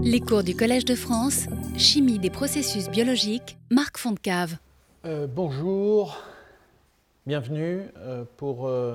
[0.00, 4.58] Les cours du Collège de France, Chimie des processus biologiques, Marc Fontcave.
[5.04, 6.18] Euh, bonjour,
[7.26, 8.94] bienvenue euh, pour euh,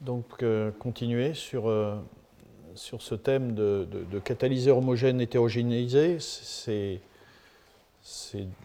[0.00, 0.44] donc,
[0.78, 1.74] continuer sur,
[2.76, 6.18] sur ce thème de, de, catalyseur homogène hétérogénéisé.
[6.20, 7.00] C'est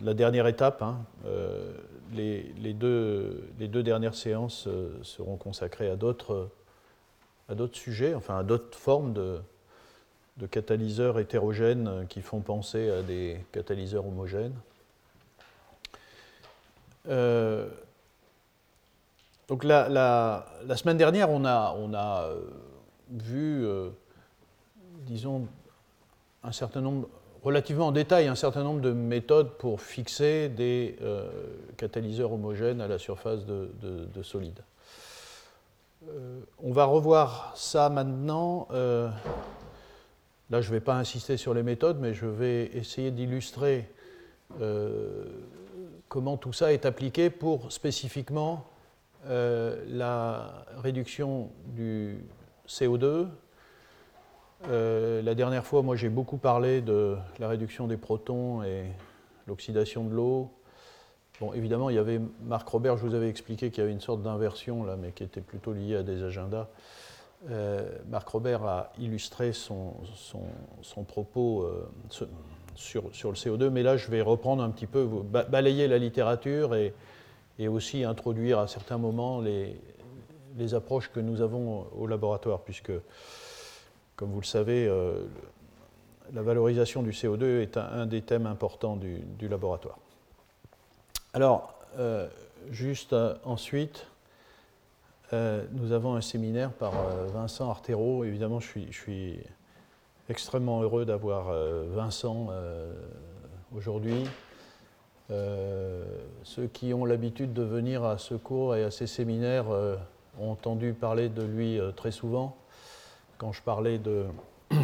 [0.04, 0.84] la dernière étape.
[0.84, 1.00] Hein.
[2.14, 4.70] Les, les, deux, les, deux, dernières séances
[5.02, 6.52] seront consacrées à d'autres
[7.74, 9.40] sujets, enfin à d'autres formes de
[10.38, 14.56] de catalyseurs hétérogènes qui font penser à des catalyseurs homogènes.
[17.08, 17.68] Euh,
[19.48, 22.42] donc la, semaine dernière, on a, euh,
[23.12, 23.90] vu, euh,
[25.06, 25.48] disons,
[27.44, 30.98] relativement en détail, un certain nombre de méthodes pour fixer des
[31.78, 34.62] catalyseurs homogènes à la surface de solides.
[36.64, 38.68] on va revoir ça maintenant
[40.52, 43.90] Là, je ne vais pas insister sur les méthodes, mais je vais essayer d'illustrer
[44.62, 45.26] euh,
[46.08, 48.66] comment tout ça est appliqué pour spécifiquement
[49.26, 52.24] euh, la réduction du
[52.68, 53.28] CO2.
[54.68, 58.86] Euh, la dernière fois, moi, j'ai beaucoup parlé de la réduction des protons et
[59.48, 60.52] l'oxydation de l'eau.
[61.40, 64.00] Bon, évidemment, il y avait Marc Robert, je vous avais expliqué qu'il y avait une
[64.00, 66.68] sorte d'inversion là, mais qui était plutôt liée à des agendas.
[67.52, 69.94] Euh, Marc Robert a illustré son,
[71.08, 71.88] propos euh,
[72.76, 76.94] sur, le CO2, mais là je vais reprendre un petit peu, balayer la littérature et,
[77.68, 82.92] aussi introduire à certains moments les, approches que nous avons au laboratoire, puisque,
[84.16, 85.26] comme vous le savez, euh,
[86.34, 90.00] la valorisation du CO2 est un, des thèmes importants du, laboratoire.
[91.34, 91.76] Alors,
[92.72, 94.08] juste ensuite,
[95.34, 98.24] euh, nous avons un séminaire par euh, Vincent Artero.
[98.24, 99.40] Évidemment, je suis,
[100.30, 102.50] extrêmement heureux d'avoir euh, Vincent
[103.76, 104.24] aujourd'hui.
[105.30, 109.66] ceux qui ont l'habitude de venir à ce cours et à ces séminaires
[110.40, 112.56] ont entendu parler de lui très souvent.
[113.38, 114.26] Quand je parlais de,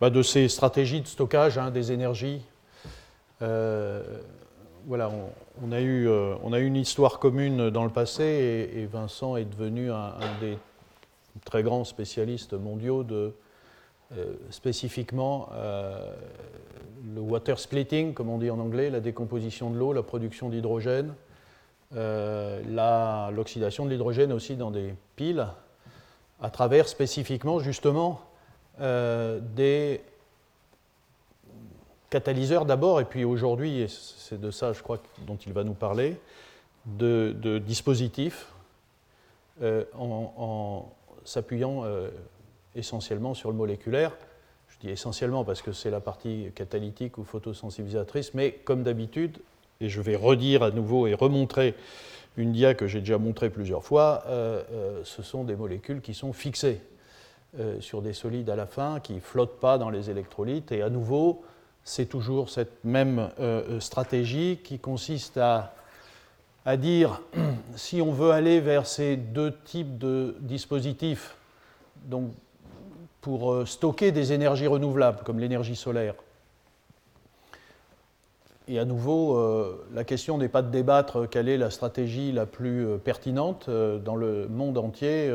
[0.00, 2.42] bah, de ces stratégies de stockage hein, des énergies,
[4.86, 5.10] voilà,
[5.62, 9.36] on, a eu, euh, on a eu une histoire commune dans le passé et, Vincent
[9.36, 10.58] est devenu un, des
[11.44, 13.34] très grands spécialistes mondiaux de
[14.16, 16.12] euh, spécifiquement euh,
[17.14, 21.14] le water splitting, comme on dit en anglais, la décomposition de l'eau, la production d'hydrogène,
[21.92, 25.46] l'oxydation de l'hydrogène aussi dans des piles,
[26.40, 28.20] à travers spécifiquement justement
[28.78, 30.00] des
[32.10, 36.16] catalyseurs d'abord, et puis aujourd'hui, c'est de ça, je crois, dont il va nous parler,
[36.86, 38.52] de, dispositifs
[39.62, 40.90] euh, en,
[41.24, 42.10] s'appuyant euh,
[42.74, 44.12] essentiellement sur le moléculaire.
[44.68, 49.38] Je dis essentiellement parce que c'est la partie catalytique ou photosensibilisatrice, mais comme d'habitude,
[49.80, 51.74] et je vais redire à nouveau et remontrer
[52.36, 56.32] une dia que j'ai déjà montrée plusieurs fois, euh, ce sont des molécules qui sont
[56.32, 56.80] fixées
[57.80, 60.88] sur des solides à la fin, qui ne flottent pas dans les électrolytes, et à
[60.88, 61.42] nouveau,
[61.84, 65.74] c'est toujours cette même euh, stratégie qui consiste à,
[66.76, 67.20] dire
[67.74, 71.36] si on veut aller vers ces deux types de dispositifs,
[73.20, 76.14] pour euh, stocker des énergies renouvelables comme l'énergie solaire.
[78.68, 82.46] Et à nouveau, euh, la question n'est pas de débattre quelle est la stratégie la
[82.46, 83.68] plus pertinente.
[83.68, 85.28] dans le monde entier,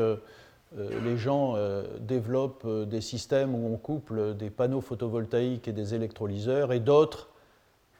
[0.76, 5.94] les gens euh, développent euh, des systèmes où on couple des panneaux photovoltaïques et des
[5.94, 7.28] électrolyseurs, et d'autres,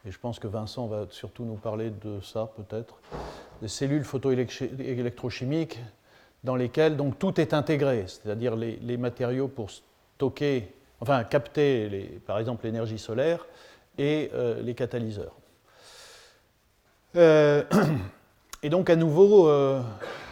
[0.07, 3.01] et je pense que Vincent va surtout nous parler de ça peut-être,
[3.61, 5.81] des cellules photoélectrochimiques
[6.45, 12.67] dans lesquelles donc tout est intégré, c'est-à-dire les, matériaux pour stocker, enfin capter par exemple
[12.67, 13.47] l'énergie solaire
[13.99, 14.31] et
[14.63, 15.35] les catalyseurs.
[18.63, 19.81] Et donc à nouveau, euh,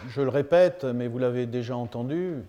[0.09, 2.43] je le répète, mais vous l'avez déjà entendu,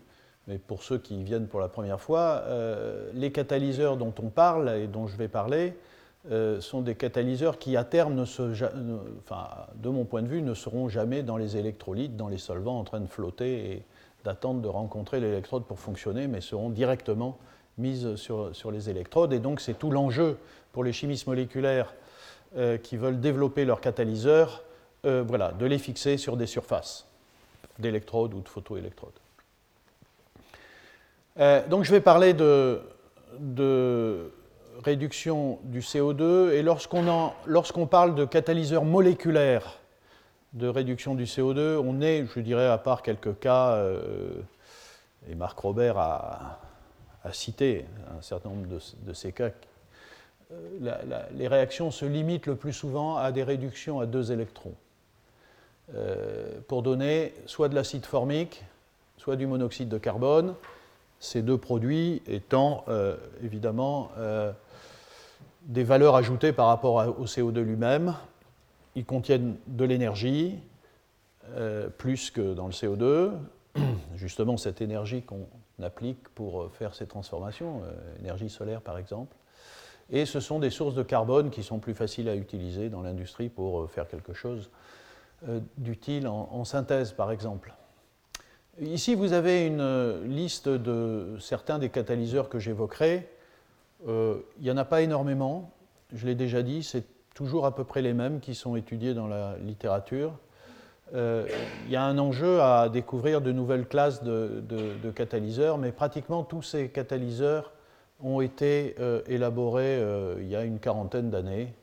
[0.47, 4.71] mais pour ceux qui viennent pour la première fois, euh, les catalyseurs dont on parle
[4.71, 5.75] et dont je vais parler
[6.31, 11.22] euh, sont des catalyseurs qui à terme, de mon point de vue, ne seront jamais
[11.22, 13.83] dans les électrolytes, dans les solvants en train de flotter et
[14.25, 17.39] d'attendre de rencontrer l'électrode pour fonctionner, mais seront directement
[17.78, 19.33] mises sur, les électrodes.
[19.33, 20.39] Et donc c'est tout l'enjeu
[20.72, 21.95] pour les chimistes moléculaires
[22.83, 24.63] qui veulent développer leurs catalyseurs
[25.07, 27.07] euh, voilà, de les fixer sur des surfaces
[27.78, 29.13] d'électrodes ou de photoélectrodes.
[31.39, 32.80] Euh, donc je vais parler de,
[34.84, 39.78] réduction du CO2 et lorsqu'on parle de catalyseurs moléculaires
[40.53, 44.41] de réduction du CO2, on est, je dirais, à part quelques cas, euh,
[45.28, 46.60] et Marc Robert a,
[47.24, 47.84] à, citer
[48.16, 49.51] un certain nombre de, ces cas.
[51.33, 54.74] les réactions se limitent le plus souvent à des réductions à deux électrons.
[56.66, 58.65] Pour donner soit de l'acide formique,
[59.18, 60.54] soit du monoxyde de carbone,
[61.21, 62.84] ces deux produits étant
[63.42, 64.10] évidemment
[65.62, 68.15] des valeurs ajoutées par rapport au CO2 lui-même.
[68.94, 70.59] Ils contiennent de l'énergie,
[71.54, 73.33] euh, plus que dans le CO2.
[74.16, 75.47] Justement, cette énergie qu'on
[75.83, 79.36] applique pour faire ces transformations, euh, énergie solaire par exemple.
[80.10, 83.48] Et ce sont des sources de carbone qui sont plus faciles à utiliser dans l'industrie
[83.48, 84.71] pour euh, faire quelque chose
[85.77, 87.74] d'utile en, synthèse par exemple.
[88.80, 93.28] Ici, vous avez une liste de certains des catalyseurs que j'évoquerai.
[94.06, 95.71] il n'y en a pas énormément,
[96.12, 97.04] je l'ai déjà dit, c'est
[97.34, 100.33] toujours à peu près les mêmes qui sont étudiés dans la littérature.
[101.15, 101.47] Euh,
[101.84, 106.62] il y a un enjeu à découvrir de nouvelles classes de, catalyseurs, mais pratiquement tous
[106.62, 107.72] ces catalyseurs
[108.22, 111.74] ont été euh, élaborés euh, il y a une quarantaine d'années.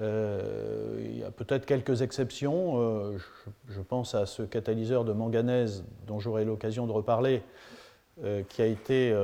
[0.00, 3.16] Il y a peut-être quelques exceptions.
[3.68, 7.42] Je, pense à ce catalyseur de manganèse dont j'aurai l'occasion de reparler,
[8.48, 9.14] qui a été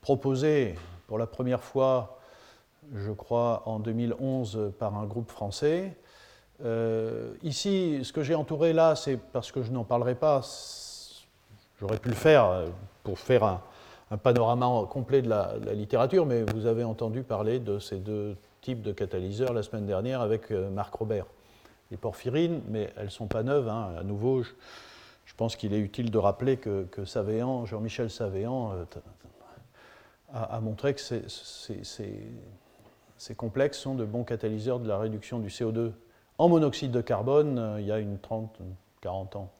[0.00, 0.74] proposé
[1.06, 2.18] pour la première fois,
[2.94, 5.96] je crois, en 2011 par un groupe français.
[6.64, 10.42] Euh, ici, ce que j'ai entouré là, c'est parce que je n'en parlerai pas.
[11.80, 12.66] J'aurais pu le faire euh,
[13.02, 13.60] pour faire un,
[14.22, 18.92] panorama complet de la, littérature, mais vous avez entendu parler de ces deux types de
[18.92, 21.26] catalyseurs la semaine dernière avec euh, Marc Robert.
[21.90, 23.68] Les porphyrines, mais elles ne sont pas neuves.
[23.68, 23.94] Hein.
[23.98, 24.52] À nouveau, je,
[25.36, 28.74] pense qu'il est utile de rappeler que, Jean-Michel Savéan,
[30.32, 31.00] a, montré que
[33.18, 35.92] ces complexes sont de bons catalyseurs de la réduction du CO2
[36.38, 38.58] en monoxyde de carbone euh, il y a une 30,
[39.00, 39.52] 40 ans.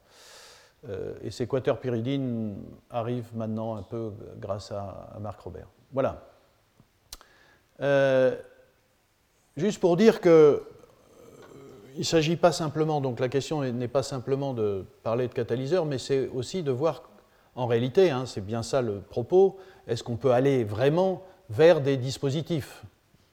[0.88, 2.56] Euh, et ces quaterpyridines
[2.90, 5.69] arrivent maintenant un peu grâce à, Marc Robert.
[5.93, 6.22] Voilà.
[9.58, 10.62] Euh, juste pour dire que
[11.94, 15.84] il ne s'agit pas simplement, donc la question n'est pas simplement de parler de catalyseurs,
[15.84, 17.02] mais c'est aussi de voir,
[17.54, 21.99] en réalité, hein, c'est bien ça le propos, est-ce qu'on peut aller vraiment vers des
[21.99, 22.82] dispositifs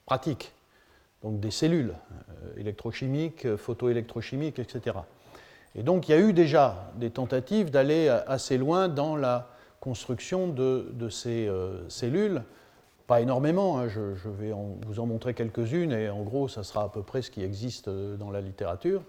[0.06, 0.52] pratiques,
[1.24, 1.94] donc des cellules,
[2.44, 4.98] euh, électrochimiques, euh, photoélectrochimiques, etc.
[5.76, 9.50] Et donc il y a eu déjà des tentatives d'aller assez loin dans la
[9.80, 12.44] construction de, ces euh, cellules.
[13.10, 14.54] Pas énormément, hein, je, vais
[14.86, 17.90] vous en montrer quelques-unes et en gros ça sera à peu près ce qui existe
[17.90, 19.02] dans la littérature.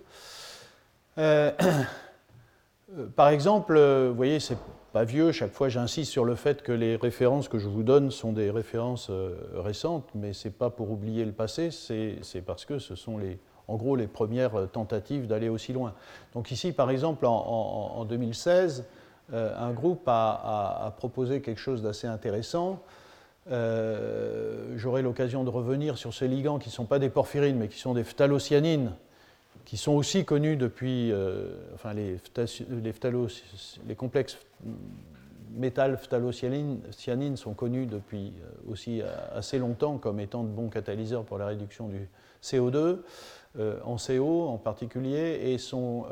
[1.17, 1.59] par
[3.29, 4.57] exemple, vous voyez, c'est
[4.95, 5.33] pas vieux.
[5.33, 8.51] Chaque fois, j'insiste sur le fait que les références que je vous donne sont des
[8.51, 12.95] références euh, récentes, mais ce n'est pas pour oublier le passé, c'est parce que ce
[12.95, 13.39] sont les,
[13.69, 15.93] en gros les premières tentatives d'aller aussi loin.
[16.35, 18.85] Donc ici, par exemple, en, 2016,
[19.33, 22.81] euh, un groupe a, proposé quelque chose d'assez intéressant.
[23.51, 27.69] Euh, j'aurai l'occasion de revenir sur ces ligands qui ne sont pas des porphyrines, mais
[27.69, 28.93] qui sont des phthalocyanines,
[29.65, 31.13] qui sont aussi connus depuis,
[31.75, 32.93] enfin les, les,
[33.87, 34.37] les complexes
[35.55, 41.25] métal phthalocyanines sont connus depuis euh, aussi euh, assez longtemps comme étant de bons catalyseurs
[41.25, 42.09] pour la réduction du
[42.43, 42.99] CO2,
[43.59, 46.07] euh, en CO en particulier, et, sont,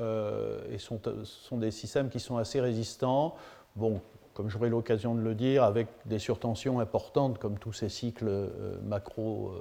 [0.70, 3.36] et sont, sont, des systèmes qui sont assez résistants.
[3.76, 4.00] Bon,
[4.38, 8.48] comme j'aurai l'occasion de le dire, avec des surtensions importantes comme tous ces cycles
[8.84, 9.52] macro,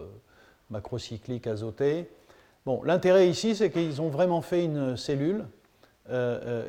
[0.69, 2.07] macrocycliques azotés.
[2.63, 5.45] Bon, l'intérêt ici, c'est qu'ils ont vraiment fait une cellule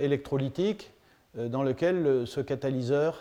[0.00, 0.90] électrolytique
[1.36, 3.20] euh, dans lequel ce catalyseur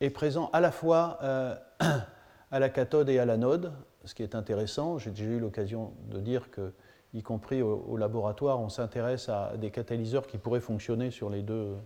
[0.00, 1.54] est présent à la fois euh,
[2.50, 3.72] à la cathode et à l'anode,
[4.04, 4.98] ce qui est intéressant.
[4.98, 6.72] J'ai déjà eu l'occasion de dire que,
[7.14, 11.76] y compris au, laboratoire, on s'intéresse à des catalyseurs qui pourraient fonctionner sur les deux,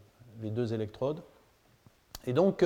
[0.41, 1.23] les deux électrodes.
[2.27, 2.65] Et donc,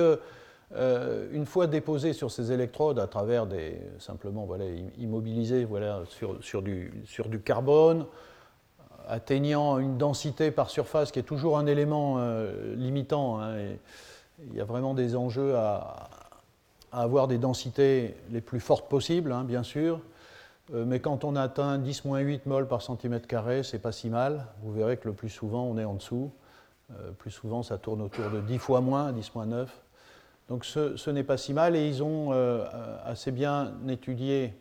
[0.75, 4.65] euh, une fois déposés sur ces électrodes à travers des simplement voilà,
[4.97, 8.05] immobilisés voilà, sur, sur, du, sur du carbone,
[9.07, 13.41] atteignant une densité par surface qui est toujours un élément euh, limitant.
[13.41, 13.55] Hein,
[14.49, 16.09] il y a vraiment des enjeux à,
[16.93, 19.99] avoir des densités les plus fortes possibles, hein, bien sûr.
[20.73, 24.45] Euh, mais quand on atteint 10-8 mol par centimètre carré, c'est pas si mal.
[24.63, 26.31] Vous verrez que le plus souvent, on est en dessous.
[26.99, 29.67] Euh, plus souvent, ça tourne autour de 10 fois moins, 10-9.
[30.49, 32.31] Donc ce, n'est pas si mal et ils ont
[33.05, 34.53] assez bien étudié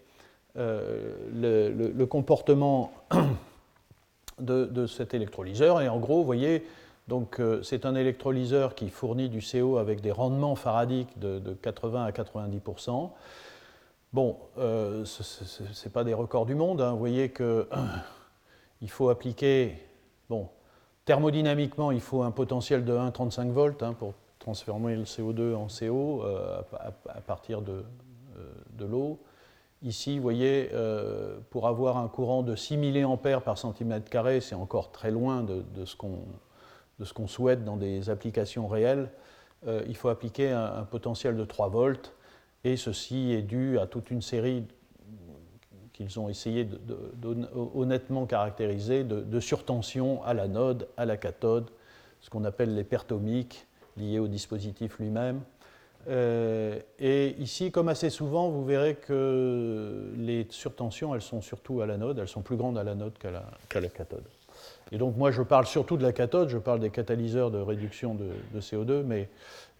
[0.55, 2.93] le, comportement
[4.39, 5.81] de, cet électrolyseur.
[5.81, 6.65] Et en gros, vous voyez,
[7.13, 12.11] euh, c'est un électrolyseur qui fournit du CO avec des rendements faradiques de, 80 à
[12.11, 13.11] 90%
[14.13, 16.81] Bon, euh, ce n'est pas des records du monde.
[16.81, 16.93] Hein.
[16.93, 17.69] Vous voyez qu'il
[18.89, 19.77] faut appliquer,
[20.29, 20.49] bon,
[21.11, 26.23] thermodynamiquement, il faut un potentiel de 1,35 volts hein, pour transformer le CO2 en CO
[26.23, 27.83] à, partir de,
[28.79, 29.19] l'eau.
[29.83, 30.71] Ici, vous voyez,
[31.51, 35.85] pour avoir un courant de 6 mA par centimètre carré, c'est encore très loin de,
[35.85, 39.11] ce qu'on souhaite dans des applications réelles.
[39.67, 42.15] il faut appliquer un, un, potentiel de 3 volts,
[42.63, 44.65] et ceci est dû à toute une série
[46.01, 47.37] qu'ils ont essayé de,
[47.75, 51.69] honnêtement caractériser de, surtension à l'anode, à la cathode,
[52.23, 53.67] ce qu'on appelle les pertes ohmiques
[53.99, 55.43] liées au dispositif lui-même.
[56.09, 61.87] Euh, et ici, comme assez souvent, vous verrez que les surtensions, elles sont surtout à
[61.87, 64.25] l'anode, elles sont plus grandes à l'anode qu'à la, la, cathode.
[64.93, 68.15] Et donc moi, je parle surtout de la cathode, je parle des catalyseurs de réduction
[68.15, 69.29] de, de CO2, mais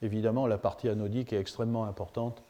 [0.03, 2.43] évidemment, la partie anodique est extrêmement importante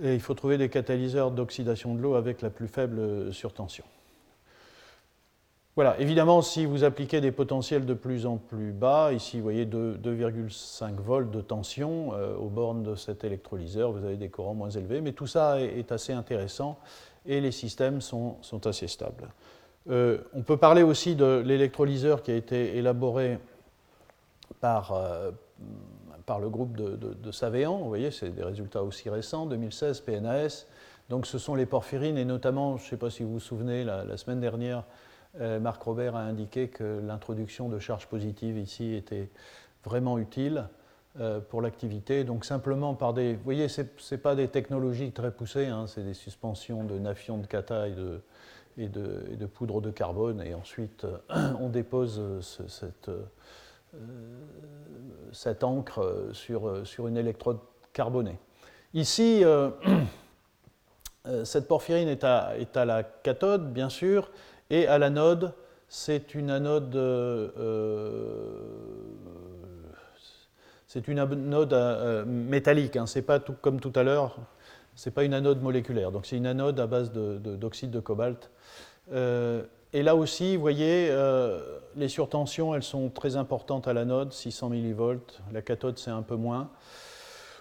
[0.00, 3.84] il faut trouver des catalyseurs d'oxydation de l'eau avec la plus faible surtension.
[5.74, 9.64] Voilà, évidemment, si vous appliquez des potentiels de plus en plus bas, ici vous voyez
[9.64, 14.68] 2,5 volts de tension euh, aux bornes de cet électrolyseur, vous avez des courants moins
[14.68, 16.78] élevés, mais tout ça est, assez intéressant
[17.24, 19.30] et les systèmes sont, assez stables.
[19.88, 23.38] Euh, on peut parler aussi de l'électrolyseur qui a été élaboré
[24.60, 25.30] par, euh,
[26.26, 27.78] par le groupe de, de, Savéan.
[27.78, 30.66] Vous voyez, c'est des résultats aussi récents, 2016, PNAS.
[31.08, 33.84] Donc ce sont les porphyrines, et notamment, je ne sais pas si vous vous souvenez,
[33.84, 34.84] la, semaine dernière,
[35.40, 39.28] euh, Marc Robert a indiqué que l'introduction de charges positives ici était
[39.84, 40.68] vraiment utile
[41.20, 42.24] euh, pour l'activité.
[42.24, 43.34] Donc simplement par des...
[43.34, 47.38] Vous voyez, ce n'est pas des technologies très poussées, hein, c'est des suspensions de nafion
[47.38, 51.06] de kata et de, poudre de carbone, et ensuite
[51.60, 53.22] on dépose cette euh,
[55.32, 57.58] cette encre sur, sur une électrode
[57.92, 58.38] carbonée.
[58.94, 59.70] Ici, euh,
[61.26, 64.30] euh, cette porphyrine est à, est à, la cathode, bien sûr,
[64.70, 65.54] et à l'anode,
[65.88, 66.94] c'est une anode,
[70.86, 72.96] c'est une anode métallique.
[72.96, 74.36] Hein, c'est pas tout, comme tout à l'heure,
[74.94, 76.12] c'est pas une anode moléculaire.
[76.12, 78.50] Donc c'est une anode à base d'oxyde de, de, cobalt.
[79.94, 81.60] Et là aussi, vous voyez, euh,
[81.96, 85.40] les surtensions, elles sont très importantes à l'anode, 600 millivolts.
[85.52, 86.70] La cathode, c'est un peu moins.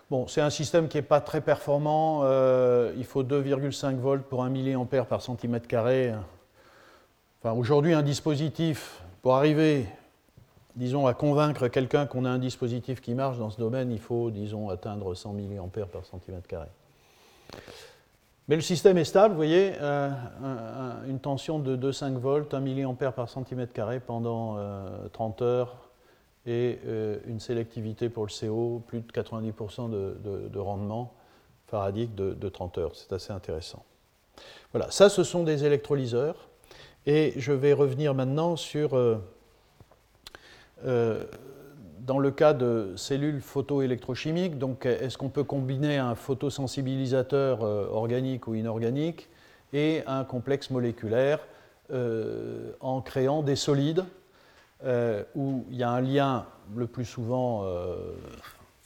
[0.09, 2.21] Bon, c'est un système qui n'est pas très performant.
[2.23, 6.13] Euh, il faut 2,5 volts pour 1 mA par centimètre carré.
[7.41, 9.85] Enfin, aujourd'hui, un dispositif, pour arriver,
[10.75, 14.31] disons, à convaincre quelqu'un qu'on a un dispositif qui marche dans ce domaine, il faut,
[14.31, 16.67] disons, atteindre 100 mA par centimètre carré.
[18.51, 20.09] Mais le système est stable, vous voyez, euh,
[21.07, 24.57] une tension de 2,5 volts, 1 mA par centimètre carré pendant
[25.13, 25.89] 30 euh, heures
[26.45, 31.13] et euh, une sélectivité pour le CO, plus de 90% de, rendement
[31.67, 32.91] faradique de 30 heures.
[32.93, 33.85] C'est assez intéressant.
[34.73, 36.49] Voilà, ça ce sont des électrolyseurs.
[37.05, 38.97] Et je vais revenir maintenant sur
[42.11, 48.49] dans le cas de cellules photoélectrochimiques, donc est-ce qu'on peut combiner un photosensibilisateur euh, organique
[48.49, 49.29] ou inorganique
[49.71, 51.39] et un complexe moléculaire
[51.93, 54.03] euh, en créant des solides
[54.83, 57.65] euh, où il y a un lien le plus souvent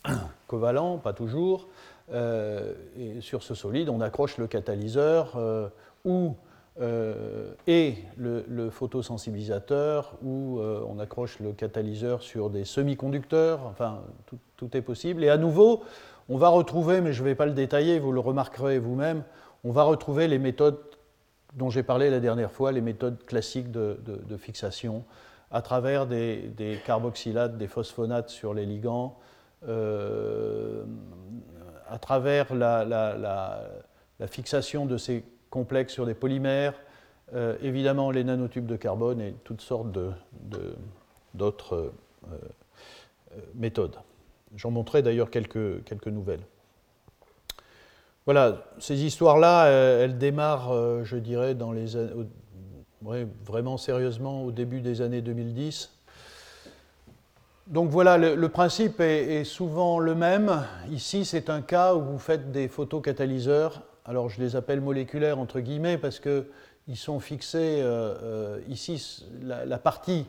[0.48, 1.68] covalent, pas toujours,
[2.14, 5.36] et sur ce solide on accroche le catalyseur
[6.06, 6.36] ou
[6.82, 14.02] euh, et le, photosensibilisateur où euh, on accroche le catalyseur sur des semi-conducteurs, enfin
[14.58, 15.24] tout, est possible.
[15.24, 15.84] Et à nouveau,
[16.28, 19.24] on va retrouver, mais je ne vais pas le détailler, vous le remarquerez vous-même,
[19.64, 20.80] on va retrouver les méthodes
[21.54, 23.98] dont j'ai parlé la dernière fois, les méthodes classiques de,
[24.38, 25.06] fixation,
[25.52, 29.18] à travers des, carboxylates, des phosphonates sur les ligands,
[29.70, 30.84] euh,
[31.88, 35.24] à travers la, la fixation de ces
[35.56, 36.74] complexes sur des polymères,
[37.34, 39.88] euh, évidemment les nanotubes de carbone et toutes sortes
[41.34, 41.94] d'autres euh,
[42.34, 43.96] euh, méthodes.
[44.58, 46.42] J'en montrerai d'ailleurs quelques, nouvelles.
[48.26, 51.86] Voilà, ces histoires-là, elles démarrent, je dirais, dans les,
[53.46, 55.92] vraiment sérieusement au début des années 2010.
[57.68, 60.66] Donc voilà, le, principe est, souvent le même.
[60.90, 65.60] Ici, c'est un cas où vous faites des photocatalyseurs alors je les appelle moléculaires entre
[65.60, 70.26] guillemets parce qu'ils sont fixés euh, euh, ici, la, partie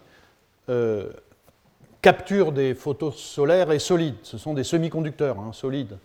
[0.69, 1.11] euh,
[2.01, 5.99] capture des photos solaires est solide, ce sont des semi-conducteurs hein, solides.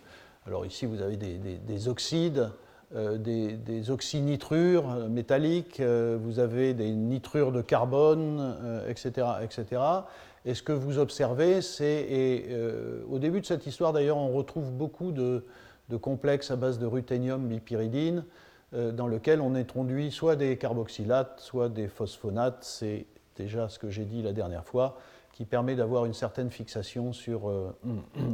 [0.46, 2.50] Alors ici vous avez des, oxydes,
[2.92, 8.58] des, oxynitrures métalliques, vous avez des nitrures de carbone,
[8.90, 9.82] etc., etc.
[10.46, 12.50] Et ce que vous observez, c'est,
[13.08, 15.44] au début de cette histoire d'ailleurs, on retrouve beaucoup de,
[15.92, 18.24] de complexes à base de ruthénium bipyridine
[18.74, 22.64] euh, dans lequel on introduit soit des carboxylates, soit des phosphonates.
[22.64, 23.06] C'est
[23.36, 24.98] déjà ce que j'ai dit la dernière fois.
[25.34, 27.50] qui permet d'avoir une certaine fixation sur,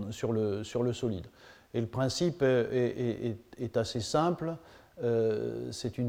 [0.09, 1.27] sur, le, solide.
[1.73, 4.55] Et le principe est, assez simple.
[5.71, 5.99] c'est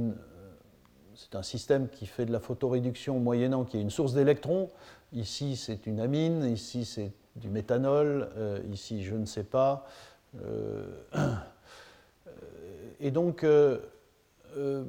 [1.35, 4.71] un système qui fait de la photoréduction moyennant qui est une source d'électrons.
[5.13, 8.31] Ici, c'est une amine, ici, c'est du méthanol,
[8.73, 9.87] ici, je ne sais pas.
[13.01, 13.45] et donc,
[14.57, 14.85] euh,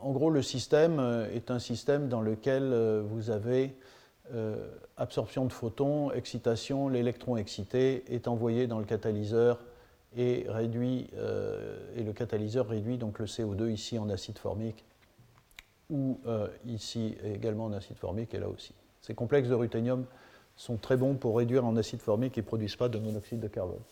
[0.00, 3.76] en gros, le système euh, est un système dans lequel euh, vous avez
[4.96, 9.58] absorption de photons, excitation, l'électron excité est envoyé dans le catalyseur
[10.16, 14.86] et le catalyseur réduit donc le CO2 ici en acide formique
[15.90, 16.18] ou
[16.64, 18.72] ici également en acide formique et là aussi.
[19.02, 20.06] Ces complexes de ruthénium
[20.56, 23.48] sont très bons pour réduire en acide formique et ne produisent pas de monoxyde de
[23.48, 23.82] carbone.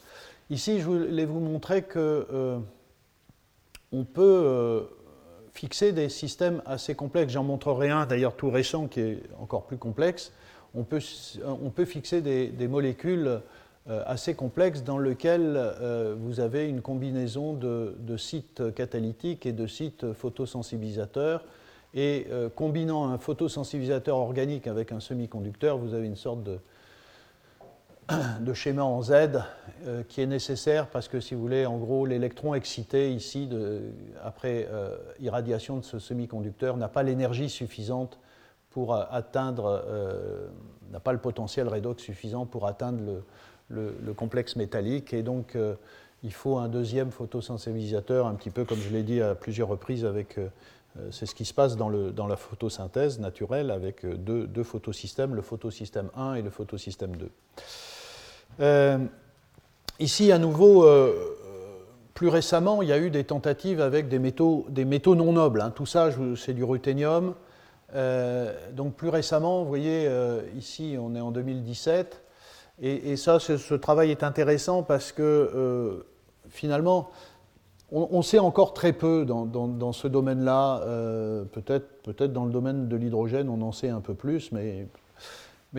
[0.51, 2.61] Ici, je voulais vous montrer que
[3.93, 4.89] on peut
[5.53, 7.33] fixer des systèmes assez complexes.
[7.33, 10.33] J'en montrerai un d'ailleurs tout récent qui est encore plus complexe.
[10.75, 11.01] On peut,
[11.75, 13.41] peut fixer des, molécules
[13.89, 19.67] euh, assez complexes dans lesquelles euh, vous avez une combinaison de, sites catalytiques et de
[19.67, 21.45] sites photosensibilisateurs.
[21.93, 26.59] Et euh, combinant un photosensibilisateur organique avec un semi-conducteur, vous avez une sorte de,
[28.41, 29.13] de schéma en Z
[29.87, 33.49] euh, qui est nécessaire parce que, si vous voulez, en gros, l'électron excité ici,
[34.23, 38.19] après euh, irradiation de ce semi-conducteur, n'a pas l'énergie suffisante
[38.71, 39.85] pour euh, atteindre,
[40.91, 43.23] n'a pas le potentiel redox suffisant pour atteindre
[43.69, 45.13] le, complexe métallique.
[45.13, 45.57] Et donc,
[46.23, 50.05] il faut un deuxième photosensibilisateur, un petit peu comme je l'ai dit à plusieurs reprises
[50.05, 50.39] avec.
[51.11, 55.35] c'est ce qui se passe dans, le, dans, la photosynthèse naturelle avec deux, deux, photosystèmes,
[55.35, 57.31] le photosystème 1 et le photosystème 2.
[58.61, 58.99] Euh,
[59.99, 61.13] ici, à nouveau, euh,
[62.15, 64.67] plus récemment, il y a eu des tentatives avec des métaux,
[65.15, 65.61] non nobles.
[65.61, 65.73] Hein.
[65.75, 67.35] Tout ça, c'est du ruthénium.
[67.95, 70.09] Euh, donc plus récemment, vous voyez,
[70.57, 72.23] ici, on est en 2017.
[72.83, 76.05] Et, ça, ce, travail est intéressant parce que
[76.49, 77.11] finalement,
[77.93, 80.83] on, sait encore très peu dans, ce domaine-là.
[81.53, 84.89] peut-être peut dans le domaine de l'hydrogène, on en sait un peu plus, mais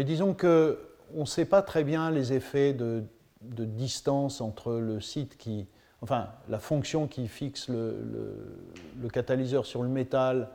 [0.03, 0.77] disons que
[1.15, 3.03] on ne sait pas très bien les effets de,
[3.41, 5.67] distance entre le site qui,
[6.01, 10.49] enfin, la fonction qui fixe le, catalyseur sur le métal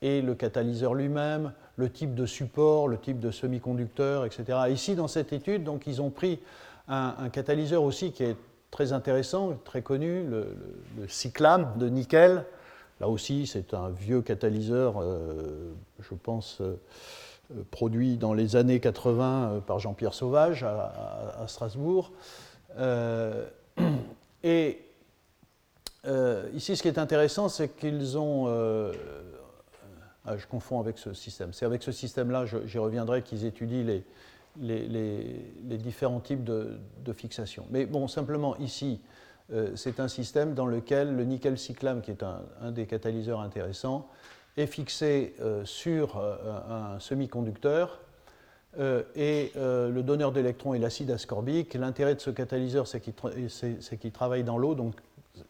[0.00, 4.58] et le catalyseur lui-même, le type de support, le type de semi-conducteur, etc.
[4.70, 6.40] Ici, dans cette étude, donc, ils ont pris
[6.88, 8.36] un, catalyseur aussi qui est
[8.72, 10.48] très intéressant, très connu, le,
[11.06, 12.44] cyclame de nickel.
[13.00, 16.60] Là aussi, c'est un vieux catalyseur, euh, je pense.
[16.60, 16.74] Euh,
[17.70, 22.12] produit dans les années 80 euh, par Jean-Pierre Sauvage à, Strasbourg.
[22.78, 23.46] Euh,
[24.42, 24.80] et
[26.54, 28.46] ici, ce qui est intéressant, c'est qu'ils ont.
[30.24, 31.52] Ah, je confonds avec ce système.
[31.52, 33.84] C'est avec ce système-là, j'y reviendrai, qu'ils étudient
[34.60, 36.78] les, différents types de,
[37.12, 37.66] fixation.
[37.70, 39.00] Mais bon, simplement, ici,
[39.74, 44.08] c'est un système dans lequel le nickel cyclame, qui est un des catalyseurs intéressants,
[44.56, 46.36] est fixé euh, sur euh,
[46.68, 48.00] un semi-conducteur
[48.78, 51.74] euh, et le donneur d'électrons est l'acide ascorbique.
[51.74, 54.94] L'intérêt de ce catalyseur, c'est qu'il travaille dans l'eau, donc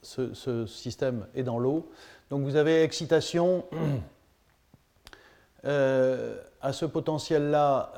[0.03, 1.89] ce, système est dans l'eau.
[2.31, 3.65] Donc vous avez excitation
[5.65, 7.93] à ce potentiel-là,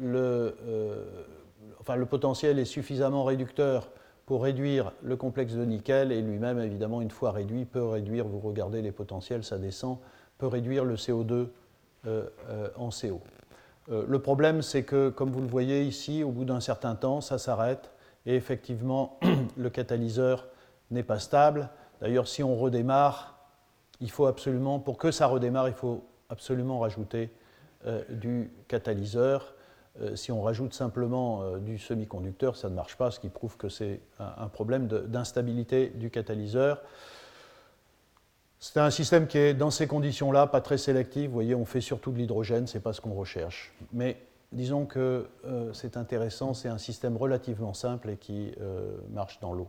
[0.00, 0.54] le,
[2.10, 3.88] potentiel est suffisamment réducteur
[4.26, 8.40] pour réduire le complexe de nickel et lui-même, évidemment, une fois réduit, peut réduire, vous
[8.40, 9.98] regardez les potentiels, ça descend,
[10.36, 11.48] peut réduire le CO2 euh,
[12.48, 13.20] euh, en CO.
[13.88, 17.20] Euh, le problème, c'est que, comme vous le voyez ici, au bout d'un certain temps,
[17.20, 17.92] ça s'arrête
[18.26, 19.20] et effectivement,
[19.56, 20.48] le catalyseur
[20.90, 21.68] n'est pas stable.
[22.00, 23.38] D'ailleurs, si on redémarre,
[24.00, 27.30] il faut absolument, pour que ça redémarre, il faut absolument rajouter
[28.10, 29.54] du catalyseur.
[30.02, 33.56] Euh, si on rajoute simplement euh, du semi-conducteur, ça ne marche pas, ce qui prouve
[33.56, 36.82] que c'est un, problème d'instabilité du catalyseur.
[38.58, 41.26] C'est un système qui est dans ces conditions-là pas très sélectif.
[41.26, 43.72] Vous voyez, on fait surtout de l'hydrogène, ce n'est pas ce qu'on recherche.
[43.92, 44.18] Mais
[44.52, 48.54] disons que euh, c'est intéressant, c'est un système relativement simple et qui
[49.10, 49.68] marche dans l'eau.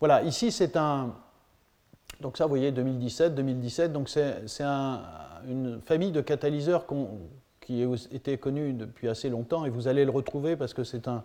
[0.00, 1.14] Voilà, ici c'est un.
[2.20, 4.42] Donc ça, vous voyez, 2017, 2017, donc c'est
[5.48, 7.20] une famille de catalyseurs qu'on
[7.68, 11.22] qui était connu depuis assez longtemps, et vous allez le retrouver parce que c'est un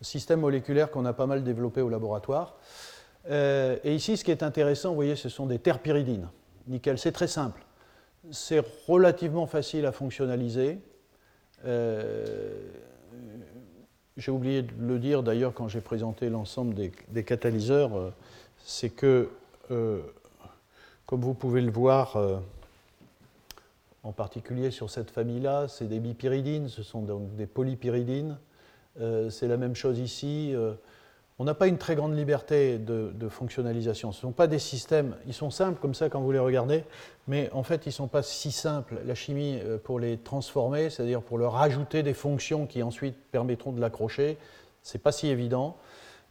[0.00, 2.54] système moléculaire qu'on a pas mal développé au laboratoire.
[3.28, 6.28] Euh, et ici, ce qui est intéressant, vous voyez, ce sont des terpyridines.
[6.68, 7.64] Nickel, c'est très simple.
[8.30, 10.78] C'est relativement facile à fonctionnaliser.
[11.64, 12.70] Euh,
[14.16, 18.14] j'ai oublié de le dire d'ailleurs quand j'ai présenté l'ensemble des, catalyseurs, euh,
[18.58, 19.28] c'est que,
[19.68, 22.16] comme vous pouvez le voir,
[24.02, 28.38] en particulier sur cette famille-là, c'est des bipyridines, ce sont donc des polypyridines.
[29.30, 30.54] c'est la même chose ici.
[31.38, 34.12] on n'a pas une très grande liberté de, fonctionnalisation.
[34.12, 36.84] Ce ne sont pas des systèmes, ils sont simples comme ça quand vous les regardez,
[37.28, 39.00] mais en fait, ils ne sont pas si simples.
[39.04, 43.80] La chimie, pour les transformer, c'est-à-dire pour leur ajouter des fonctions qui ensuite permettront de
[43.80, 44.38] l'accrocher,
[44.82, 45.76] ce n'est pas si évident.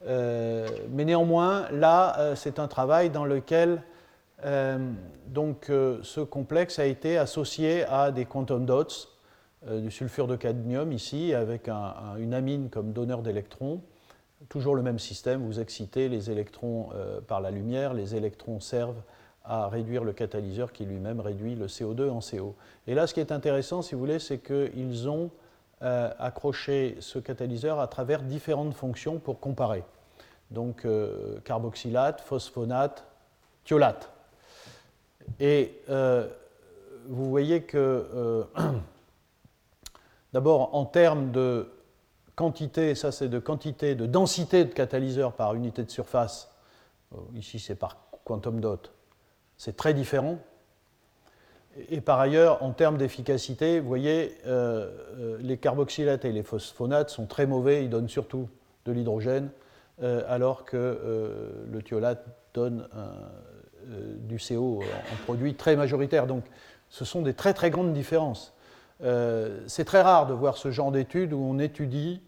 [0.08, 3.76] Euh, mais néanmoins, là, euh, c'est un travail dans lequel euh,
[5.28, 8.86] donc, ce complexe a été associé à des quantum dots,
[9.70, 13.82] du sulfure de cadmium ici, avec une amine comme donneur d'électrons.
[14.48, 16.90] Toujours le même système, vous excitez les électrons
[17.28, 19.02] par la lumière, les électrons servent
[19.44, 22.56] à réduire le catalyseur qui lui-même réduit le CO2 en CO.
[22.88, 25.32] Et là, ce qui est intéressant, si vous voulez, c'est qu'ils ont
[25.82, 29.86] euh, accrocher ce catalyseur à travers différentes fonctions pour comparer.
[30.52, 33.06] Donc euh, carboxylate, phosphonate,
[33.64, 34.12] thiolate.
[35.40, 36.28] Et euh,
[37.08, 38.46] vous voyez que
[40.34, 41.72] d'abord en termes de
[42.36, 46.52] quantité, ça c'est de quantité, de densité de catalyseur par unité de surface,
[47.34, 48.92] ici c'est par quantum dot,
[49.58, 50.40] c'est très différent.
[51.90, 57.10] Et par ailleurs, en termes d'efficacité, vous voyez, euh, euh, les carboxylates et les phosphonates
[57.10, 58.50] sont très mauvais, ils donnent surtout
[58.86, 59.50] de l'hydrogène,
[60.02, 62.88] euh, alors que le thiolate donne
[64.20, 66.28] du CO en produit très majoritaire.
[66.28, 66.44] Donc
[66.90, 68.54] ce sont des très très grandes différences.
[69.02, 72.22] C'est très rare de voir ce genre d'études où on étudie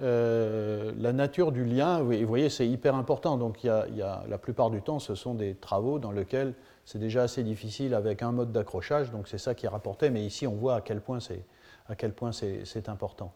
[0.00, 1.98] la nature du lien.
[2.10, 3.36] Et vous voyez, c'est hyper important.
[3.36, 6.98] Donc il y, a, la plupart du temps, ce sont des travaux dans lesquels c'est
[6.98, 10.46] déjà assez difficile avec un mode d'accrochage, donc c'est ça qui est rapporté, mais ici
[10.46, 13.32] on voit à quel point c'est important.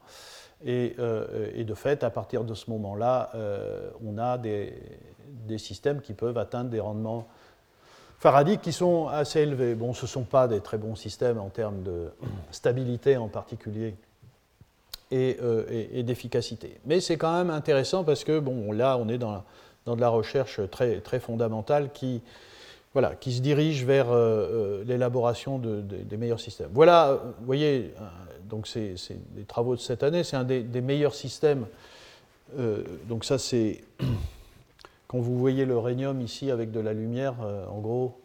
[0.67, 4.75] Euh, et, de fait, à partir de ce moment-là, euh, on a des,
[5.57, 7.27] systèmes qui peuvent atteindre des rendements
[8.19, 9.75] faradiques qui sont assez élevés.
[9.75, 12.11] Bon, ce ne sont pas des très bons systèmes en termes de
[12.51, 13.95] stabilité en particulier
[15.11, 16.79] et, euh, d'efficacité.
[16.85, 19.45] Mais c'est quand même intéressant parce que, bon, là, on est dans,
[19.87, 22.21] dans de la recherche très, très fondamentale qui
[22.95, 26.71] voilà, qui se dirige vers euh, euh, l'élaboration des meilleurs systèmes.
[26.73, 27.93] Voilà, vous voyez,
[28.49, 28.95] donc c'est
[29.37, 31.67] des travaux de cette année, c'est un des, meilleurs systèmes.
[33.07, 33.83] donc ça, c'est
[35.09, 37.35] quand vous voyez le rhénium ici avec de la lumière,
[37.71, 38.21] en gros,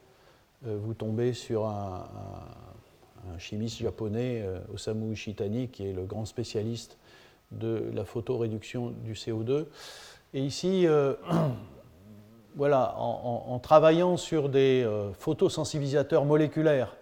[0.64, 2.06] vous tombez sur un,
[3.38, 6.98] chimiste japonais, Osamu Ishitani, qui est le grand spécialiste
[7.52, 9.66] de la photoréduction du CO2.
[10.34, 10.86] Et ici,
[12.56, 16.96] voilà, en, travaillant sur des euh, photosensibilisateurs moléculaires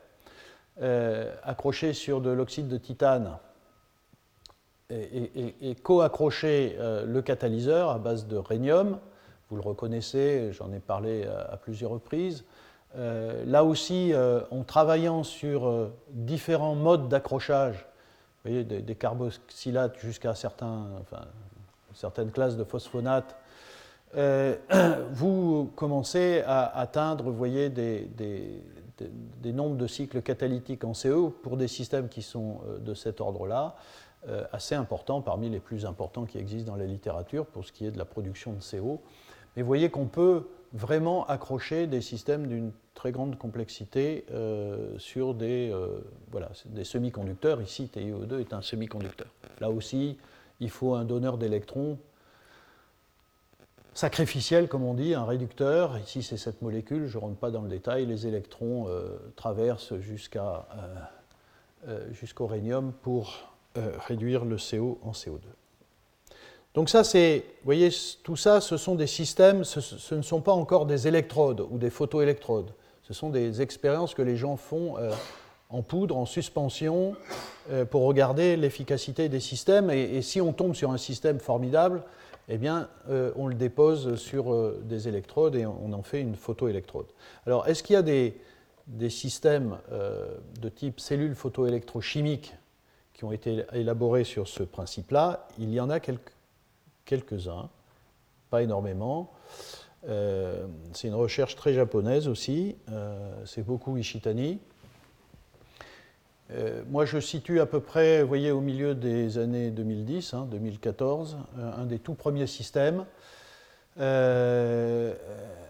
[0.81, 3.37] euh, accrochés sur de l'oxyde de titane
[4.89, 8.99] et, co-accrocher euh, le catalyseur à base de rhénium,
[9.51, 12.45] vous le reconnaissez, j'en ai parlé à, plusieurs reprises.
[12.95, 14.13] là aussi,
[14.49, 17.85] en travaillant sur différents modes d'accrochage,
[18.45, 23.35] des, carboxylates jusqu'à certaines classes de phosphonates,
[24.15, 24.55] euh,
[25.13, 28.03] vous commencez à atteindre, vous voyez, des,
[29.45, 33.75] nombres de cycles catalytiques en CO pour des systèmes qui sont euh, de cet ordre-là,
[34.27, 37.85] euh, assez importants, parmi les plus importants qui existent dans la littérature pour ce qui
[37.85, 39.01] est de la production de CO.
[39.55, 44.25] Mais vous voyez qu'on peut vraiment accrocher des systèmes d'une très grande complexité
[44.97, 45.75] sur des,
[46.31, 47.61] voilà, des semi-conducteurs.
[47.61, 49.27] Ici, TiO2 est un semi-conducteur.
[49.59, 50.17] Là aussi,
[50.61, 51.97] il faut un donneur d'électrons
[53.93, 55.97] sacrificiel, comme on dit, un réducteur.
[55.97, 58.05] Ici, c'est cette molécule, je ne rentre pas dans le détail.
[58.05, 60.95] Les électrons euh, traversent jusqu'à, euh,
[61.87, 65.39] euh, jusqu'au rhénium pour réduire le CO en CO2.
[66.73, 67.89] Donc ça, c'est, vous voyez,
[68.23, 71.89] tout ça, ce sont des systèmes, ce, ne sont pas encore des électrodes ou des
[71.89, 72.71] photoélectrodes.
[73.03, 74.95] Ce sont des expériences que les gens font
[75.69, 77.13] en poudre, en suspension,
[77.89, 79.89] pour regarder l'efficacité des systèmes.
[79.89, 82.03] et, si on tombe sur un système formidable,
[82.53, 86.35] eh bien, euh, on le dépose sur euh, des électrodes et on en fait une
[86.35, 87.05] photoélectrode.
[87.45, 88.35] Alors, est-ce qu'il y a des,
[89.09, 92.53] systèmes euh, de type cellules photoélectrochimiques
[93.13, 95.47] qui ont été élaborés sur ce principe-là?
[95.59, 96.01] Il y en a
[97.11, 97.69] quelques-uns,
[98.49, 99.31] pas énormément.
[100.03, 102.77] c'est une recherche très japonaise aussi,
[103.45, 104.59] c'est beaucoup Ishitani.
[106.53, 111.35] Euh, moi, je situe à peu près, vous voyez, au milieu des années 2010, 2014,
[111.35, 113.05] hein, euh, un des tout premiers systèmes.
[113.99, 115.13] Euh,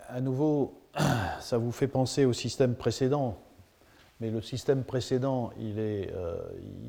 [0.09, 0.81] à nouveau,
[1.39, 3.37] ça vous fait penser au système précédent,
[4.21, 6.13] mais le système précédent, il est,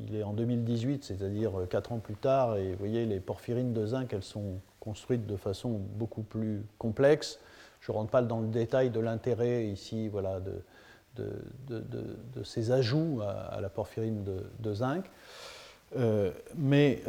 [0.07, 3.87] il est en 2018, c'est-à-dire 4 ans plus tard, et vous voyez, les porphyrines de
[3.87, 7.39] zinc, elles sont construites de façon beaucoup plus complexe.
[7.81, 10.61] Je ne rentre pas dans le détail de l'intérêt ici voilà, de,
[11.67, 14.23] de, ces ajouts à, la porphyrine
[14.59, 15.05] de, zinc.
[16.55, 17.01] mais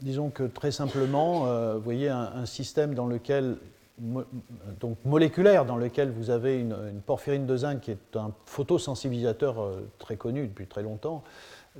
[0.00, 3.56] disons que très simplement, vous voyez un, système dans lequel
[3.98, 10.16] donc moléculaire dans lequel vous avez une, porphyrine de zinc qui est un photosensibilisateur très
[10.16, 11.22] connu depuis très longtemps,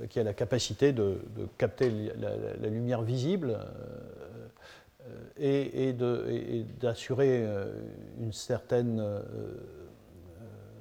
[0.09, 1.19] qui a la capacité de,
[1.57, 3.59] capter la, lumière visible
[5.37, 5.93] et,
[6.79, 7.45] d'assurer
[8.21, 9.03] une certaine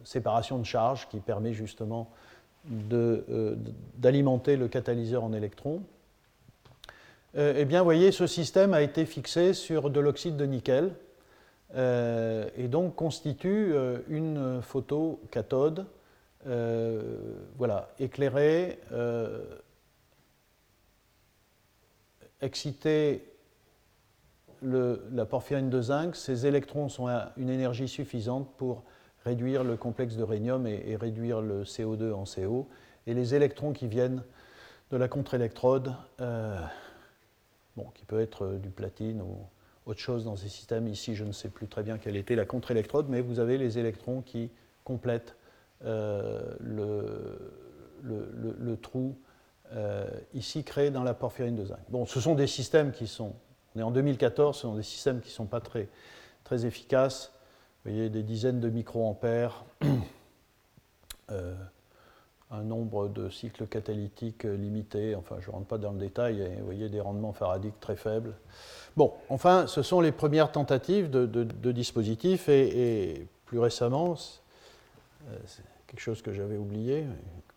[0.05, 2.11] séparation de charge qui permet justement
[2.93, 3.57] euh,
[3.99, 5.83] d'alimenter le catalyseur en électrons.
[7.37, 10.95] Euh, eh bien, vous voyez, ce système a été fixé sur de l'oxyde de nickel
[11.75, 13.75] euh, et donc constitue
[14.09, 15.87] une photocathode
[17.57, 18.79] voilà, éclairée,
[22.43, 23.35] excitée
[24.65, 28.85] la porphyrine de zinc, ces électrons sont à une énergie suffisante pour
[29.25, 32.69] réduire le complexe de rhénium et, réduire le CO2 en CO.
[33.07, 34.23] Et les électrons qui viennent
[34.91, 36.59] de la contre-électrode, euh,
[37.77, 39.37] bon, qui peut être du platine ou
[39.87, 40.89] autre chose dans ces systèmes.
[40.89, 43.79] Ici, je ne sais plus très bien quelle était la contre-électrode, mais vous avez les
[43.79, 44.51] électrons qui
[44.85, 45.37] complètent
[45.85, 49.17] euh, le, trou
[49.73, 51.79] euh, ici créé dans la porphyrine de zinc.
[51.89, 53.35] Bon, ce sont des systèmes qui sont,
[53.75, 55.89] on est en 2014, ce sont des systèmes qui ne sont pas très,
[56.45, 57.33] très efficaces.
[57.85, 59.65] Vous voyez des dizaines de microampères,
[61.31, 61.55] euh,
[62.55, 66.57] un nombre de cycles catalytiques limité, enfin je ne rentre pas dans le détail, et
[66.57, 68.35] vous voyez des rendements faradiques très faibles.
[68.97, 74.15] Bon, enfin, ce sont les premières tentatives de, dispositifs, et, plus récemment,
[75.29, 77.05] euh, c'est quelque chose que j'avais oublié,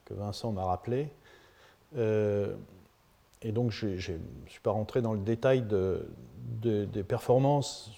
[0.06, 1.10] que Vincent m'a rappelé,
[1.98, 2.56] euh,
[3.42, 5.64] et donc je ne suis pas rentré dans le détail
[6.62, 7.92] des performances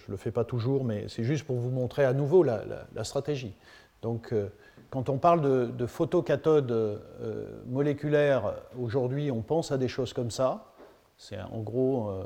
[0.00, 3.04] je ne le fais pas toujours, mais c'est juste pour vous montrer à nouveau la,
[3.04, 3.54] stratégie.
[4.02, 4.48] Donc, euh,
[4.90, 10.72] quand on parle de, photocathode euh, moléculaire, aujourd'hui, on pense à des choses comme ça.
[11.16, 12.24] C'est en gros, euh,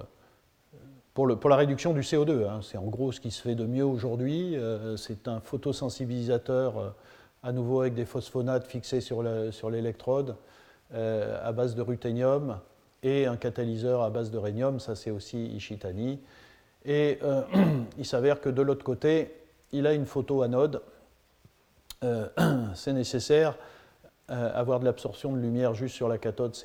[1.13, 3.85] pour, la réduction du CO2, hein, c'est en gros ce qui se fait de mieux
[3.85, 4.57] aujourd'hui.
[4.97, 6.95] c'est un photosensibilisateur,
[7.43, 9.23] à nouveau avec des phosphonates fixés sur
[9.71, 10.37] l'électrode,
[10.93, 12.59] à base de ruthénium,
[13.05, 16.19] et un catalyseur à base de rhénium, ça c'est aussi Ishitani.
[16.85, 17.43] Et euh,
[17.99, 19.35] il s'avère que de l'autre côté,
[19.73, 20.81] il a une photo anode.
[22.05, 22.29] Euh,
[22.75, 23.57] c'est nécessaire.
[24.31, 26.57] Euh, avoir de l'absorption de lumière juste sur la cathode,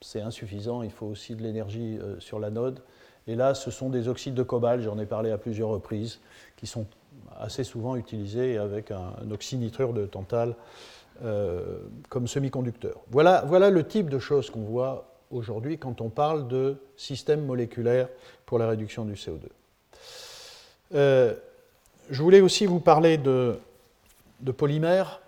[0.00, 0.82] c'est insuffisant.
[0.82, 2.80] Il faut aussi de l'énergie sur l'anode.
[3.26, 6.20] Et là, ce sont des oxydes de cobalt, j'en ai parlé à plusieurs reprises,
[6.56, 6.86] qui sont
[7.38, 10.54] assez souvent utilisés avec un, oxynitrure de tantal
[12.10, 13.00] comme semi-conducteur.
[13.10, 18.08] Voilà, voilà le type de choses qu'on voit aujourd'hui quand on parle de système moléculaire
[18.44, 19.40] pour la réduction du CO2.
[20.94, 21.34] Euh,
[22.10, 23.58] je voulais aussi vous parler de,
[24.52, 25.20] polymères.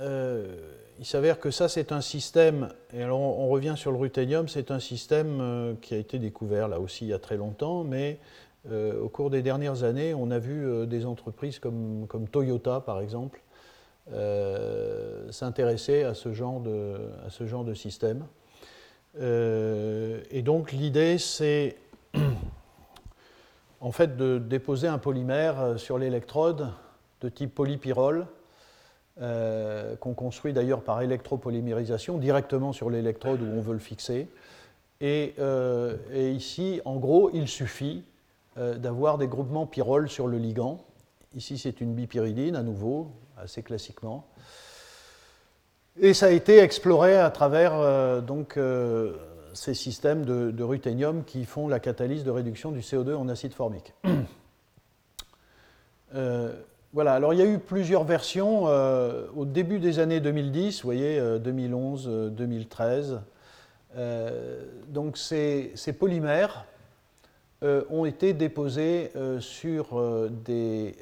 [0.00, 0.56] Euh,
[0.98, 4.70] il s'avère que ça, c'est un système, et alors on, revient sur le ruthénium, c'est
[4.70, 8.18] un système euh, qui a été découvert là aussi il y a très longtemps, mais
[9.00, 13.40] au cours des dernières années, on a vu des entreprises comme, Toyota, par exemple,
[15.30, 18.24] s'intéresser à, ce genre de, à ce genre de système.
[19.20, 21.76] et donc l'idée, c'est
[23.80, 26.70] en fait de déposer un polymère euh, sur l'électrode
[27.20, 28.26] de type polypyrrole,
[29.20, 34.28] euh, qu'on construit d'ailleurs par électropolymérisation directement sur l'électrode où on veut le fixer.
[35.00, 38.04] Et, euh, ici, en gros, il suffit
[38.56, 40.82] d'avoir des groupements pyrrole sur le ligand.
[41.34, 44.26] Ici, c'est une bipyridine à nouveau, assez classiquement.
[46.00, 48.56] Et ça a été exploré à travers donc,
[49.56, 53.92] ces systèmes de, ruthénium qui font la catalyse de réduction du CO2 en acide formique.
[56.14, 56.54] Euh,
[56.96, 60.86] voilà, alors il y a eu plusieurs versions euh, au début des années 2010, vous
[60.86, 63.20] voyez, 2011, euh, 2013.
[64.88, 66.64] donc ces, polymères
[67.62, 70.00] ont été déposés sur
[70.44, 70.94] des,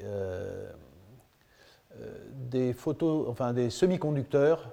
[2.73, 4.69] photos, enfin, des semi-conducteurs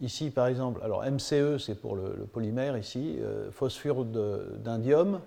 [0.00, 5.20] Ici, par exemple, alors MCE, c'est pour le, polymère ici, euh, phosphore d'indium,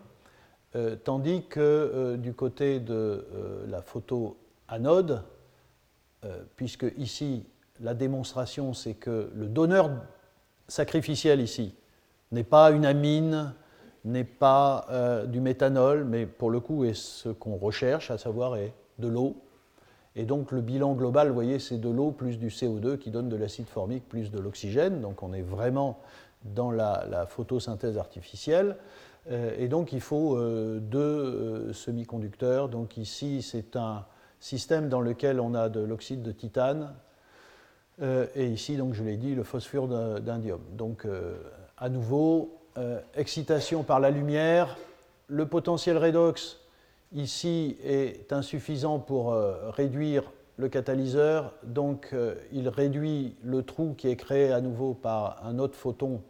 [0.76, 3.26] euh, tandis que euh, du côté de
[3.68, 4.38] la photo
[4.70, 5.24] anode,
[6.56, 7.46] puisque ici,
[7.80, 9.90] la démonstration, c'est que le donneur
[10.68, 11.74] sacrificiel ici
[12.32, 13.54] n'est pas une amine,
[14.04, 14.86] n'est pas
[15.28, 19.38] du méthanol, mais pour le coup est ce qu'on recherche, à savoir est de l'eau.
[20.16, 23.30] Et donc le bilan global, vous voyez, c'est de l'eau plus du CO2 qui donne
[23.30, 25.02] de l'acide formique plus de l'oxygène.
[25.02, 26.00] Donc on est vraiment
[26.44, 28.76] dans la, photosynthèse artificielle.
[29.32, 32.70] Euh, et donc il faut euh, deux euh, semi-conducteurs.
[32.70, 34.06] Donc ici c'est un
[34.40, 36.94] système dans lequel on a de l'oxyde de titane
[38.34, 39.90] et ici, donc, je l'ai dit, le phosphure
[40.22, 40.62] d'indium.
[40.72, 41.06] Donc,
[41.78, 42.58] à nouveau,
[43.14, 44.78] excitation par la lumière,
[45.28, 46.62] le potentiel redox
[47.12, 49.34] ici est insuffisant pour
[49.76, 50.24] réduire
[50.60, 55.58] le catalyseur, donc euh, il réduit le trou qui est créé à nouveau par un
[55.58, 56.22] autre photon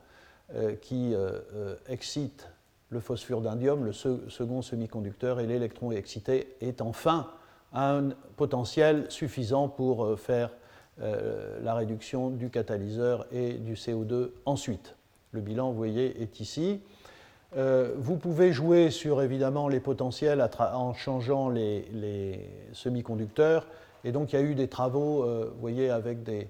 [0.53, 2.47] euh, qui euh, excite
[2.89, 7.31] le phosphure d'indium, le second semi-conducteur, et l'électron excité est enfin
[7.73, 10.51] un potentiel suffisant pour faire
[10.97, 14.95] la réduction du catalyseur et du CO2 ensuite.
[15.31, 16.81] Le bilan, vous voyez, est ici.
[17.55, 23.65] vous pouvez jouer sur évidemment les potentiels en changeant les semi-conducteurs.
[24.03, 26.49] Et donc il y a eu des travaux, euh, vous voyez, avec des,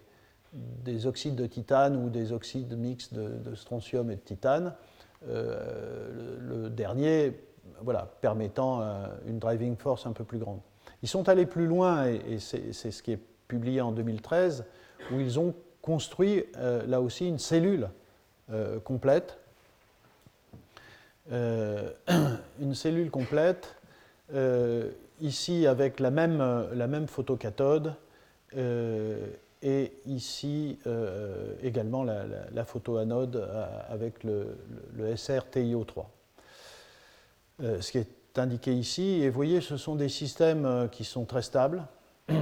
[1.05, 4.73] oxydes de titane ou des oxydes mixtes de, strontium et de titane.
[5.27, 7.39] Euh, le, dernier,
[7.81, 10.59] voilà, permettant euh, une driving force un peu plus grande.
[11.03, 14.65] Ils sont allés plus loin, et, c'est ce qui est publié en 2013,
[15.11, 16.43] où ils ont construit
[16.87, 17.89] là aussi une cellule
[18.83, 19.37] complète.
[21.31, 23.75] une cellule complète
[25.21, 27.93] ici avec la même, la même photocathode
[28.55, 29.27] euh,
[29.61, 34.57] et ici euh, également la, photoanode euh, avec le,
[34.95, 36.05] le, SR-TiO3.
[37.59, 38.07] ce qui est
[38.39, 41.85] indiqué ici, et vous voyez, ce sont des systèmes qui sont très stables.
[42.29, 42.35] vous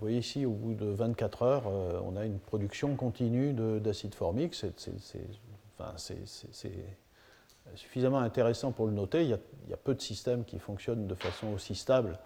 [0.00, 1.66] voyez ici, au bout de 24 heures,
[2.04, 4.54] on a une production continue d'acide formique.
[4.54, 4.72] C'est
[7.74, 9.22] suffisamment intéressant pour le noter.
[9.22, 12.18] Il y, a, peu de systèmes qui fonctionnent de façon aussi stable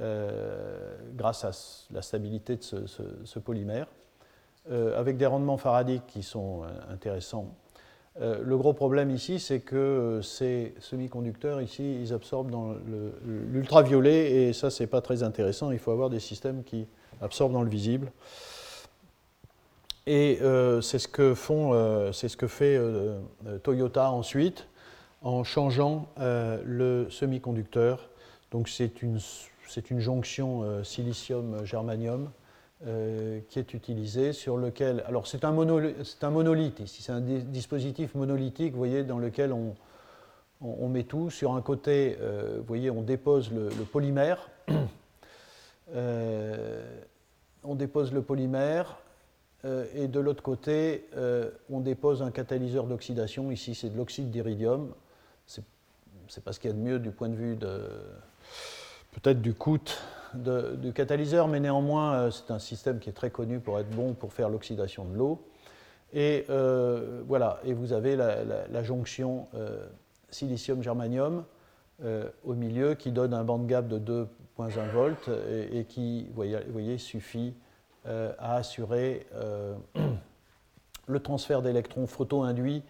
[0.00, 1.50] euh, grâce à
[1.92, 3.86] la stabilité de ce, polymère,
[4.70, 6.62] euh, avec des rendements faradiques qui sont
[8.20, 12.74] euh, le gros problème ici, c'est que ces semi-conducteurs, ici, ils absorbent dans
[13.24, 15.70] l'ultraviolet, et ça, c'est pas très intéressant.
[15.70, 16.86] Il faut avoir des systèmes qui
[17.20, 18.10] absorbent dans le visible.
[20.06, 20.38] Et
[20.80, 22.80] c'est ce que ce que fait
[23.62, 24.66] Toyota ensuite
[25.22, 28.08] en changeant euh, le semi-conducteur.
[28.50, 29.18] Donc c'est une,
[29.98, 32.30] jonction euh, silicium-germanium
[32.86, 35.02] euh, qui est utilisée, sur lequel...
[35.06, 39.74] Alors c'est un, un, monolithe ici, c'est un dispositif monolithique, vous voyez, dans lequel on,
[40.88, 41.30] met tout.
[41.30, 42.16] Sur un côté,
[42.56, 44.50] vous voyez, on dépose le, polymère.
[47.64, 48.98] on dépose le polymère,
[49.94, 51.08] et de l'autre côté,
[51.70, 53.50] on dépose un catalyseur d'oxydation.
[53.50, 54.92] Ici, c'est de l'oxyde d'iridium
[56.28, 57.88] c'est pas ce qu'il y a de mieux du point de vue de
[59.12, 59.78] peut-être du coût
[60.34, 64.14] du catalyseur, mais néanmoins, euh, c'est un système qui est très connu pour être bon
[64.14, 65.42] pour faire l'oxydation de l'eau.
[66.12, 69.86] Et euh, voilà, et vous avez la, jonction euh,
[70.30, 71.44] silicium-germanium
[72.44, 73.98] au milieu qui donne un band gap de
[74.58, 75.28] 2,1 volts
[75.72, 77.54] et, qui, vous voyez, suffit
[78.06, 79.26] à assurer
[81.08, 82.84] le transfert d'électrons photo-induits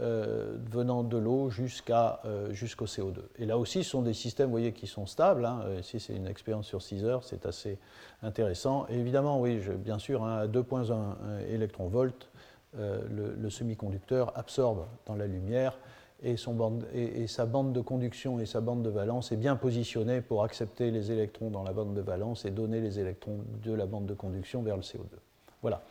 [0.00, 3.18] euh, venant de l'eau euh, jusqu'au CO2.
[3.38, 5.44] Et là aussi, ce sont des systèmes vous voyez, qui sont stables.
[5.44, 5.60] Hein.
[5.66, 7.78] Euh, ici, c'est une expérience sur 6 heures, c'est assez
[8.22, 8.86] intéressant.
[8.88, 12.30] Évidemment, oui, bien sûr, hein, à 2,1 électronvolts,
[12.74, 15.76] le, semi-conducteur absorbe dans la lumière
[16.22, 19.56] et, son bande, et, sa bande de conduction et sa bande de valence est bien
[19.56, 23.74] positionnée pour accepter les électrons dans la bande de valence et donner les électrons de
[23.74, 25.18] la bande de conduction vers le CO2.
[25.60, 25.82] Voilà.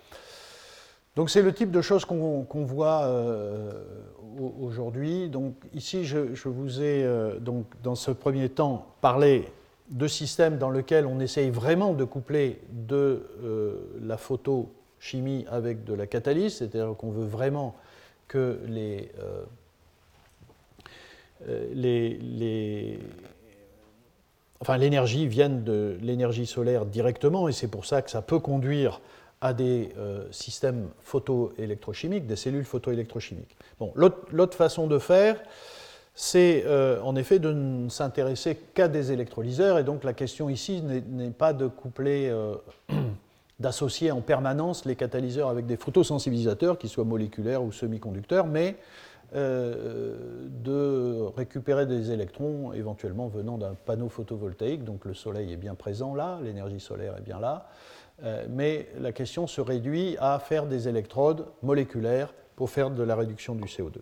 [1.16, 3.72] Donc c'est le type de choses qu'on voit euh,
[4.62, 5.30] aujourd'hui.
[5.30, 7.38] Donc ici, je, vous ai euh,
[7.84, 9.46] dans ce premier temps parlé
[9.90, 15.94] de systèmes dans lesquels on essaye vraiment de coupler de euh, la photochimie avec de
[15.94, 17.76] la catalyse, c'est-à-dire qu'on veut vraiment
[18.30, 19.12] que les
[24.62, 29.02] enfin l'énergie vienne de l'énergie solaire directement, et c'est pour ça que ça peut conduire
[29.42, 33.58] à des euh, systèmes photoélectrochimiques, des cellules photoélectrochimiques.
[33.96, 35.42] L'autre façon de faire,
[36.14, 40.84] c'est euh, en effet de ne s'intéresser qu'à des électrolyseurs, et donc la question ici
[40.84, 42.56] n'est pas de coupler, euh,
[43.60, 48.78] d'associer en permanence les catalyseurs avec des photosensibilisateurs, qu'ils soient moléculaires ou semi-conducteurs, mais
[49.34, 56.14] de récupérer des électrons éventuellement venant d'un panneau photovoltaïque, donc le soleil est bien présent
[56.14, 57.70] là, l'énergie solaire est bien là,
[58.50, 63.56] mais la question se réduit à faire des électrodes moléculaires pour faire de la réduction
[63.56, 64.02] du CO2.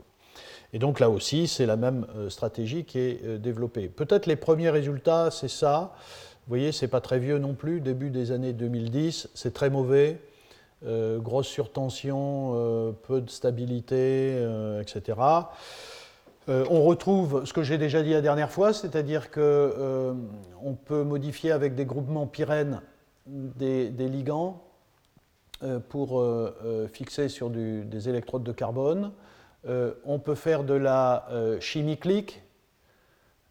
[0.74, 3.88] Et donc là aussi, c'est la même euh, stratégie qui est euh, développée.
[3.88, 5.94] Peut-être les premiers résultats, c'est ça.
[6.46, 10.20] Vous voyez, c'est pas très vieux non plus, début des années 2010, c'est très mauvais.
[10.84, 14.34] grosse surtension, peu de stabilité,
[14.82, 15.20] etc.
[16.48, 21.76] on retrouve ce que j'ai déjà dit la dernière fois, c'est-à-dire qu'on peut modifier avec
[21.76, 22.82] des groupements pyrènes
[23.30, 24.64] des, ligands
[25.90, 26.24] pour
[26.92, 29.12] fixer sur des électrodes de carbone.
[29.68, 31.28] on peut faire de la
[31.60, 32.42] chimie clique,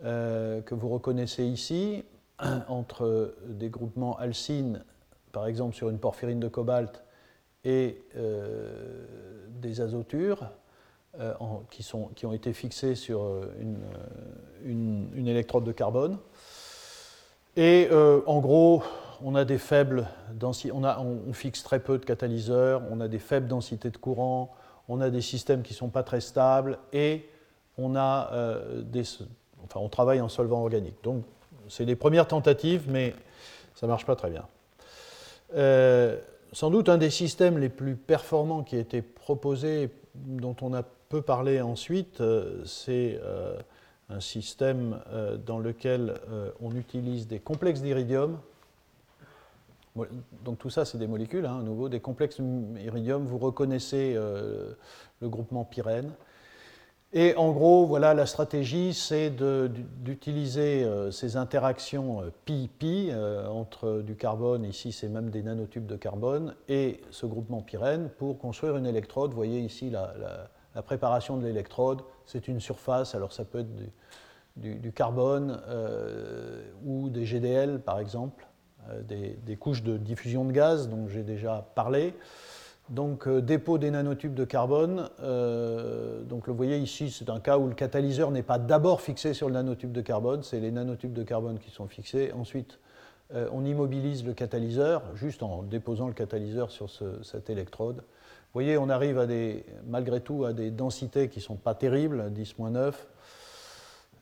[0.01, 2.05] que vous reconnaissez ici,
[2.69, 4.85] entre des groupements alcines,
[5.33, 7.05] par exemple sur une porphyrine de cobalt,
[7.65, 8.03] et
[9.61, 10.49] des azotures.
[11.21, 11.35] Euh,
[11.71, 13.53] qui, ont été fixés sur euh,
[14.63, 16.17] une, électrode de carbone.
[17.57, 18.85] Et euh, en gros,
[19.23, 20.07] on a des faibles
[21.33, 24.55] fixe très peu de catalyseurs, on a des faibles densités de courant,
[24.89, 27.29] on a des systèmes qui ne sont pas très stables et
[27.79, 28.61] enfin,
[29.77, 31.03] on travaille en solvant organique.
[31.03, 31.25] Donc,
[31.69, 33.15] c'est les premières tentatives, mais
[33.75, 34.47] ça ne marche pas très bien.
[36.53, 40.83] sans doute un des systèmes les plus performants qui a été proposé, dont on a
[41.09, 43.57] peut parler ensuite, euh, c'est euh,
[44.09, 46.15] un système euh, dans lequel
[46.61, 48.39] on utilise des complexes d'iridium.
[50.45, 53.25] Donc tout ça, c'est des molécules, hein, à nouveau, des complexes d'iridium.
[53.25, 56.13] Vous reconnaissez le groupement pyrène.
[57.15, 63.11] Et en gros, voilà, la stratégie, c'est d'utiliser ces interactions pi-pi
[63.51, 68.39] entre du carbone, ici c'est même des nanotubes de carbone, et ce groupement pyrène pour
[68.39, 69.31] construire une électrode.
[69.31, 73.75] Vous voyez ici la préparation de l'électrode, c'est une surface, alors ça peut être
[74.57, 78.47] du, carbone euh, ou des GDL par exemple,
[78.91, 82.15] euh, des, couches de diffusion de gaz dont j'ai déjà parlé.
[82.89, 85.11] Donc euh, dépôt des nanotubes de carbone,
[86.29, 89.49] donc vous voyez ici c'est un cas où le catalyseur n'est pas d'abord fixé sur
[89.49, 92.33] le nanotube de carbone, c'est les nanotubes de carbone qui sont fixés.
[92.33, 92.79] Ensuite
[93.53, 96.89] on immobilise le catalyseur juste en déposant le catalyseur sur
[97.23, 98.03] cette électrode
[98.55, 101.75] vous voyez, on arrive à des, malgré tout à des densités qui ne sont pas
[101.75, 102.95] terribles, 10-9.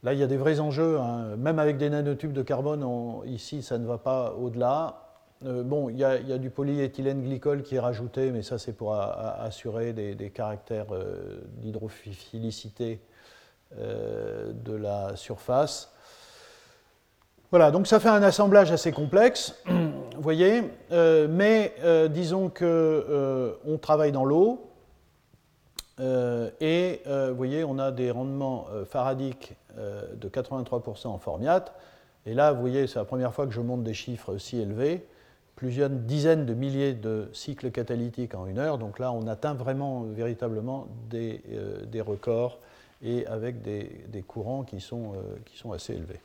[0.06, 1.00] Là, il y a des vrais enjeux.
[1.00, 1.34] Hein.
[1.36, 2.86] Même avec des nanotubes de carbone,
[3.26, 5.02] ici, ça ne va pas au-delà.
[5.44, 8.94] Euh, bon, il y, a, du polyéthylène glycol qui est rajouté, mais ça, c'est pour
[8.94, 13.00] assurer des, caractères euh, d'hydrophilicité
[13.80, 15.92] euh, de la surface.
[17.50, 20.62] Voilà, donc ça fait un assemblage assez complexe, vous voyez,
[21.28, 21.74] mais
[22.10, 24.70] disons qu'on on travaille dans l'eau,
[25.98, 31.74] et vous voyez, on a des rendements faradiques de 83% en formiate,
[32.26, 35.06] et là, vous voyez, c'est la première fois que je monte des chiffres si élevés,
[35.54, 40.02] plusieurs dizaines de milliers de cycles catalytiques en une heure, donc là, on atteint vraiment,
[40.02, 41.40] véritablement des,
[41.86, 42.58] des records,
[43.02, 45.12] et avec des, des courants qui sont,
[45.44, 46.20] qui sont assez élevés.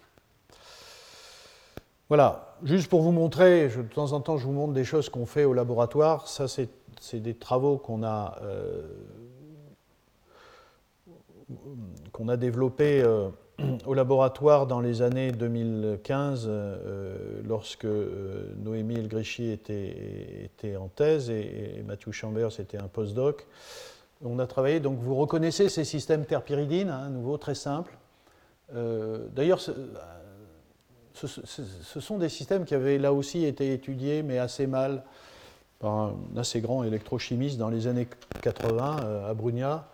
[2.12, 5.26] Voilà, juste pour vous montrer, de temps en temps je vous montre des choses qu'on
[5.26, 6.28] fait au laboratoire.
[6.28, 6.68] Ça, c'est
[7.22, 8.82] des travaux qu'on a, euh,
[12.12, 13.30] qu'on a développés euh,
[13.86, 17.88] au laboratoire dans les années 2015, euh, lorsque
[18.58, 23.47] Noémie Elgrichy était, en thèse et, Mathieu Chambers était un postdoc.
[24.24, 27.97] On a travaillé, donc vous reconnaissez ces systèmes terpyridines, hein, à nouveau très simples.
[29.36, 29.60] D'ailleurs,
[31.14, 35.04] ce, sont des systèmes qui avaient là aussi été étudiés, mais assez mal,
[35.80, 38.08] par un assez grand électrochimiste dans les années
[38.41, 39.89] 80 euh, à Brugna,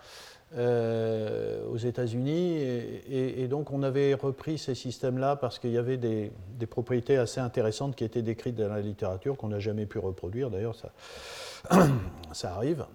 [0.55, 2.55] euh, aux États-Unis.
[3.09, 6.31] Et, donc on avait repris ces systèmes-là parce qu'il y avait des,
[6.69, 10.49] propriétés assez intéressantes qui étaient décrites dans la littérature, qu'on n'a jamais pu reproduire.
[10.49, 10.89] D'ailleurs, ça,
[12.55, 12.85] arrive.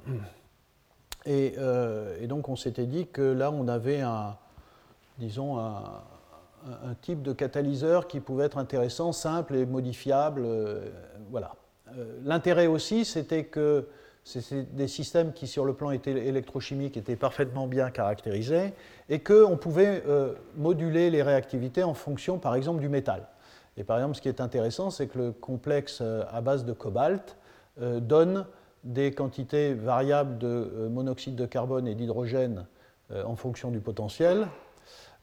[1.27, 4.39] Et, euh, et, donc on s'était dit que là, on avait un,
[5.19, 6.05] disons, un,
[7.03, 10.43] type de catalyseur qui pouvait être intéressant, simple et modifiable.
[10.47, 10.89] Euh,
[11.31, 11.55] voilà.
[12.25, 13.89] L'intérêt aussi, c'était que
[14.25, 18.73] c'était des systèmes qui, sur le plan électrochimique, étaient parfaitement bien caractérisés
[19.09, 23.29] et qu'on pouvait euh, moduler les réactivités en fonction, par exemple, du métal.
[23.77, 27.39] Et par exemple, ce qui est intéressant, c'est que le complexe à base de cobalt
[27.81, 28.45] donne
[28.85, 32.67] des quantités variables de monoxyde de carbone et d'hydrogène
[33.25, 34.47] en fonction du potentiel,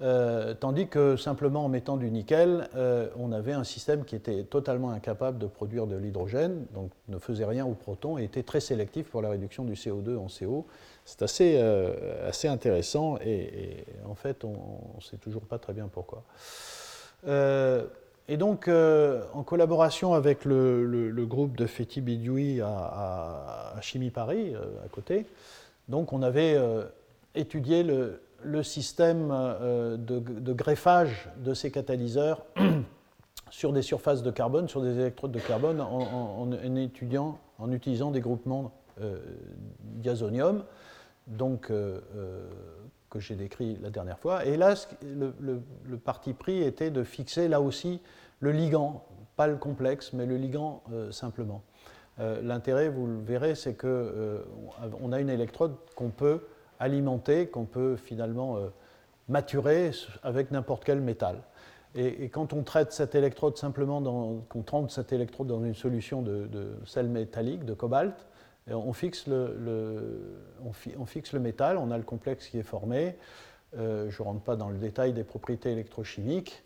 [0.01, 4.43] euh, tandis que simplement en mettant du nickel, euh, on avait un système qui était
[4.43, 8.61] totalement incapable de produire de l'hydrogène, donc ne faisait rien aux protons et était très
[8.61, 10.65] sélectif pour la réduction du CO2 en CO.
[11.03, 14.51] C'est assez, euh, assez intéressant et, en fait, on
[14.95, 16.23] ne sait toujours pas très bien pourquoi.
[17.27, 24.87] et donc, en collaboration avec le, groupe de Fethi Bidioui à, à, Chimie Paris, à
[24.87, 25.25] côté,
[25.89, 26.57] donc on avait
[27.35, 32.45] étudié le, le système euh, de, greffage de ces catalyseurs
[33.49, 38.21] sur des surfaces de carbone, sur des électrodes de carbone, en, étudiant, en utilisant des
[38.21, 38.71] groupements
[39.01, 39.17] euh,
[39.81, 40.63] diazonium,
[41.27, 41.99] donc, euh,
[43.09, 44.45] que j'ai décrit la dernière fois.
[44.45, 48.01] Et là, le, parti pris était de fixer là aussi
[48.39, 51.63] le ligand pas le complexe, mais le ligand simplement.
[52.17, 56.41] L'intérêt, vous le verrez, c'est qu'on a une électrode qu'on peut
[56.80, 58.57] alimenter, qu'on peut finalement
[59.27, 59.91] maturer
[60.23, 61.38] avec n'importe quel métal.
[61.95, 64.01] Et, quand on traite cette électrode simplement,
[64.47, 66.47] qu'on trempe cette électrode dans une solution de,
[66.86, 68.27] sel métallique, de cobalt,
[68.71, 73.15] on fixe le, on, fixe le métal, on a le complexe qui est formé.
[73.77, 76.63] Euh, je ne rentre pas dans le détail des propriétés électrochimiques.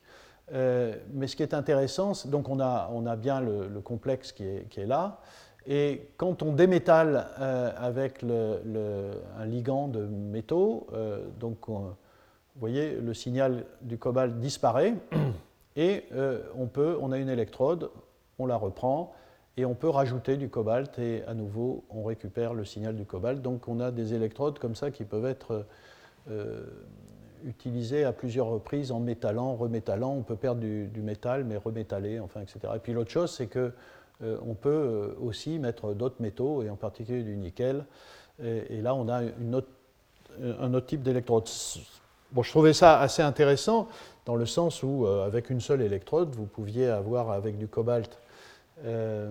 [0.53, 4.43] Euh, mais ce qui est intéressant, donc on a, on a bien le, complexe qui
[4.45, 5.21] est, qui est, là.
[5.65, 10.87] Et quand on démétale euh, avec le, un ligand de métaux,
[11.39, 11.95] donc on,
[12.55, 14.93] vous voyez, le signal du cobalt disparaît
[15.75, 17.89] et euh, on, peut, on a une électrode,
[18.37, 19.13] on la reprend
[19.57, 23.41] et on peut rajouter du cobalt et à nouveau on récupère le signal du cobalt.
[23.41, 25.65] Donc on a des électrodes comme ça qui peuvent être
[26.29, 26.63] euh,
[27.43, 30.11] utilisées à plusieurs reprises en métallant, remétallant.
[30.11, 32.73] On peut perdre du, métal mais remétaller, enfin, etc.
[32.75, 33.71] Et puis l'autre chose, c'est qu'on
[34.21, 37.85] euh, peut aussi mettre d'autres métaux et en particulier du nickel.
[38.43, 39.21] Et, là on a
[39.53, 39.67] autre,
[40.41, 41.47] un autre type d'électrode
[42.41, 43.87] je trouvais ça assez intéressant
[44.25, 48.17] dans le sens où, euh, avec une seule électrode, vous pouviez avoir avec du cobalt
[48.85, 49.29] euh,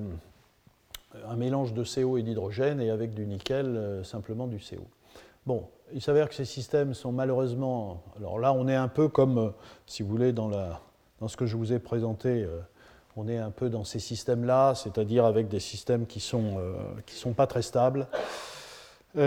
[1.26, 4.84] un mélange de CO et d'hydrogène et avec du nickel euh, simplement du CO.
[5.46, 8.02] Bon, il s'avère que ces systèmes sont malheureusement.
[8.18, 9.52] Alors là, on est un peu comme,
[9.86, 10.48] si vous voulez, dans
[11.26, 12.46] ce que je vous ai présenté,
[13.16, 16.56] on est un peu dans ces systèmes-là, c'est-à-dire avec des systèmes qui ne sont,
[17.06, 18.06] qui sont pas très stables.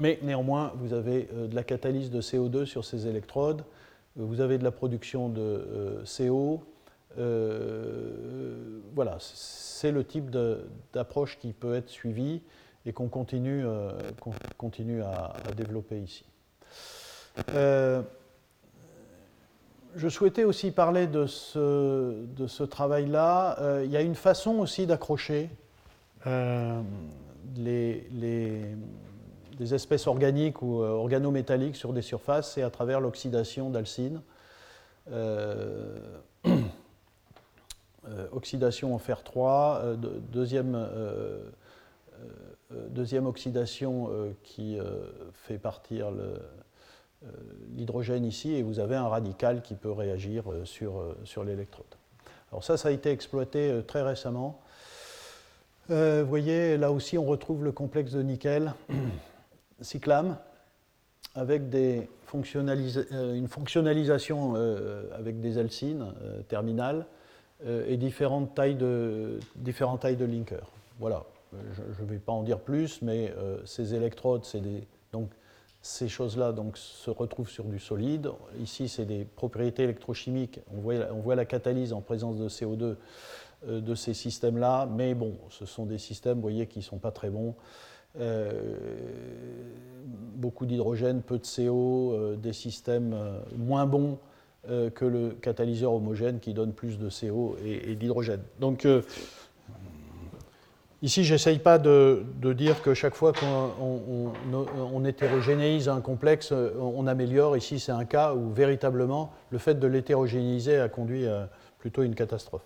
[0.00, 3.64] Mais néanmoins, vous avez euh, de la catalyse de CO2 sur ces électrodes,
[4.18, 6.62] euh, vous avez de la production de euh, CO.
[8.94, 10.30] voilà, c'est le type
[10.92, 12.42] d'approche qui peut être suivi
[12.86, 16.24] et qu'on continue à, développer ici.
[19.96, 23.82] Je souhaitais aussi parler de ce, travail-là.
[23.84, 25.50] il y a une façon aussi d'accrocher
[27.56, 28.06] les,
[29.58, 34.20] les espèces organiques ou euh, organométalliques sur des surfaces, c'est à travers l'oxydation d'alcine.
[35.10, 35.96] Euh,
[36.46, 39.96] euh, oxydation en fer 3,
[40.32, 40.88] deuxième,
[42.70, 44.10] deuxième, oxydation
[44.42, 44.78] qui
[45.32, 46.10] fait partir
[47.74, 51.86] l'hydrogène ici, et vous avez un radical qui peut réagir sur, sur l'électrode.
[52.50, 54.60] Alors ça, ça a été exploité très récemment.
[55.88, 58.74] vous voyez, là aussi, on retrouve le complexe de nickel.
[59.80, 60.36] cyclame
[61.34, 67.06] avec des euh, une fonctionnalisation euh, avec des alcines euh, terminales
[67.86, 70.68] et différentes tailles de, différentes tailles de linkers.
[70.98, 73.32] Voilà, je ne vais pas en dire plus, mais
[73.64, 75.30] ces électrodes, des, donc,
[75.86, 78.30] ces choses-là donc, se retrouvent sur du solide.
[78.58, 80.60] Ici, c'est des propriétés électrochimiques.
[80.74, 82.96] On voit, on voit, la catalyse en présence de CO2
[83.66, 87.30] de ces systèmes-là, mais bon, ce sont des systèmes, voyez, qui ne sont pas très
[87.30, 87.54] bons.
[88.20, 88.52] Euh,
[90.36, 94.18] beaucoup d'hydrogène, peu de CO, euh, des systèmes euh, moins bons
[94.94, 98.40] que le catalyseur homogène qui donne plus de CO et, d'hydrogène.
[98.60, 98.88] Donc,
[101.02, 102.24] Ici, je n'essaye pas de,
[102.54, 107.56] dire que chaque fois qu'on hétérogénéise un complexe, on, améliore.
[107.56, 112.14] Ici, c'est un cas où véritablement le fait de l'hétérogénéiser a conduit à plutôt une
[112.14, 112.64] catastrophe.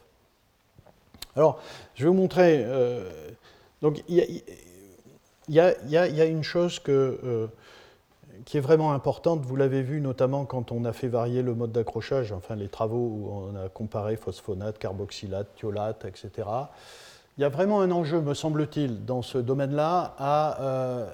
[1.34, 1.60] Alors,
[1.94, 2.64] je vais vous montrer.
[3.82, 4.26] donc, il y a,
[5.48, 7.46] il y, a, une chose euh,
[8.44, 11.72] qui est vraiment importante, vous l'avez vu notamment quand on a fait varier le mode
[11.72, 16.48] d'accrochage, enfin les travaux où on a comparé phosphonate, carboxylate, thiolate, etc.
[17.38, 21.08] Il y a vraiment un enjeu, me semble-t-il, dans ce domaine-là, à euh,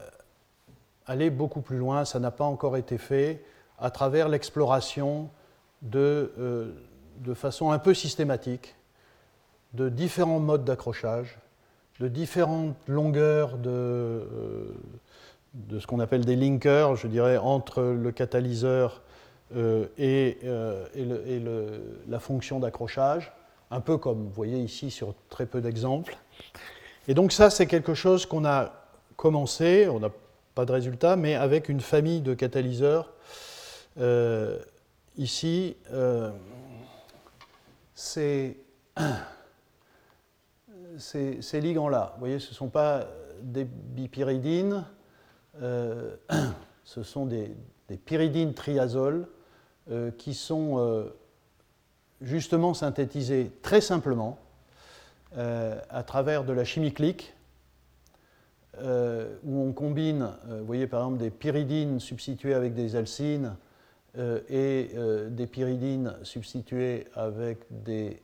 [1.04, 2.06] aller beaucoup plus loin.
[2.06, 3.44] Ça n'a pas encore été fait
[3.78, 5.28] à travers l'exploration
[5.82, 6.72] de, euh,
[7.18, 8.74] de façon un peu systématique
[9.74, 11.38] de différents modes d'accrochage
[12.00, 14.74] de différentes longueurs de, euh,
[15.52, 19.02] de ce qu'on appelle des linkers, je dirais, entre le catalyseur
[19.54, 20.38] et,
[20.96, 21.42] et,
[22.08, 23.30] la fonction d'accrochage,
[23.74, 26.16] un peu comme vous voyez ici sur très peu d'exemples.
[27.08, 28.72] Et donc ça, c'est quelque chose qu'on a
[29.16, 30.10] commencé, on n'a
[30.54, 33.12] pas de résultat, mais avec une famille de catalyseurs.
[35.16, 35.76] ici,
[37.94, 38.56] c'est
[40.98, 42.12] ces, ligands-là.
[42.14, 43.06] Vous voyez, ce ne sont pas
[43.42, 44.84] des bipyridines,
[45.62, 46.16] euh,
[46.84, 47.54] ce sont des,
[48.04, 49.28] pyridines triazoles
[49.90, 51.14] euh, qui sont euh,
[52.20, 54.38] justement synthétisées très simplement
[55.36, 57.34] à travers de la chimie clique,
[58.80, 63.56] où on combine, vous voyez par exemple des pyridines substituées avec des alcines
[64.48, 64.90] et
[65.28, 68.20] des pyridines substituées avec des,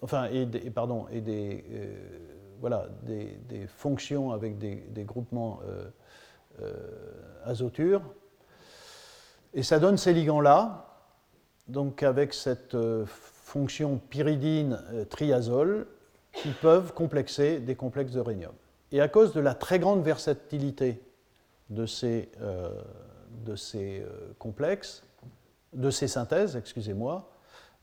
[0.00, 1.64] enfin et pardon et des
[2.60, 5.60] voilà des, fonctions avec des, des groupements
[7.44, 8.02] azotures.
[9.54, 10.91] Et ça donne ces ligands là
[11.68, 15.86] donc avec cette fonction pyridine triazole
[16.32, 18.52] qui peuvent complexer des complexes de rhénium.
[18.90, 21.00] Et à cause de la très grande versatilité
[21.70, 22.70] de ces, euh,
[23.44, 25.02] de ces euh, complexes,
[25.72, 27.30] de ces synthèses, excusez-moi,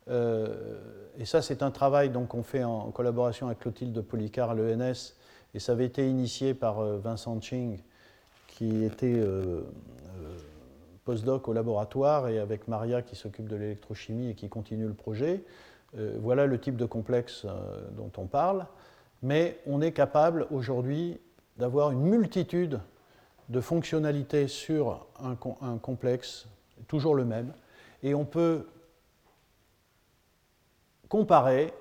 [0.09, 0.79] euh,
[1.17, 5.15] et ça c'est un travail qu'on fait en, collaboration avec Clotilde Policard à l'ENS,
[5.53, 7.79] et ça avait été initié par Vincent Ching,
[8.47, 9.19] qui était
[11.47, 15.43] au laboratoire, et avec Maria qui s'occupe de l'électrochimie et qui continue le projet.
[15.93, 17.45] voilà le type de complexe
[17.97, 18.65] dont on parle
[19.21, 21.19] mais on est capable aujourd'hui
[21.57, 22.79] d'avoir une multitude
[23.49, 26.47] de fonctionnalités sur un, complexe,
[26.87, 27.53] toujours le même,
[28.03, 28.67] et on peut
[31.09, 31.73] comparer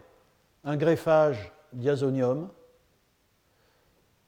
[0.65, 2.49] un greffage diazonium,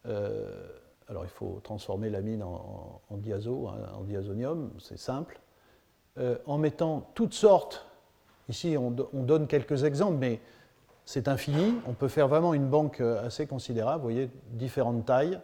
[0.07, 0.69] euh,
[1.11, 5.41] alors il faut transformer l'amine en, en, diazo, hein, en diazonium, c'est simple,
[6.19, 7.85] euh, en mettant toutes sortes,
[8.49, 10.41] ici on, on donne quelques exemples, mais
[11.11, 11.75] c'est infini.
[11.89, 13.97] On peut faire vraiment une banque euh, assez considérable.
[13.97, 15.41] Vous voyez, différentes tailles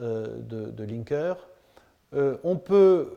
[0.00, 1.36] euh, de, linkers.
[2.14, 3.08] Euh, on peut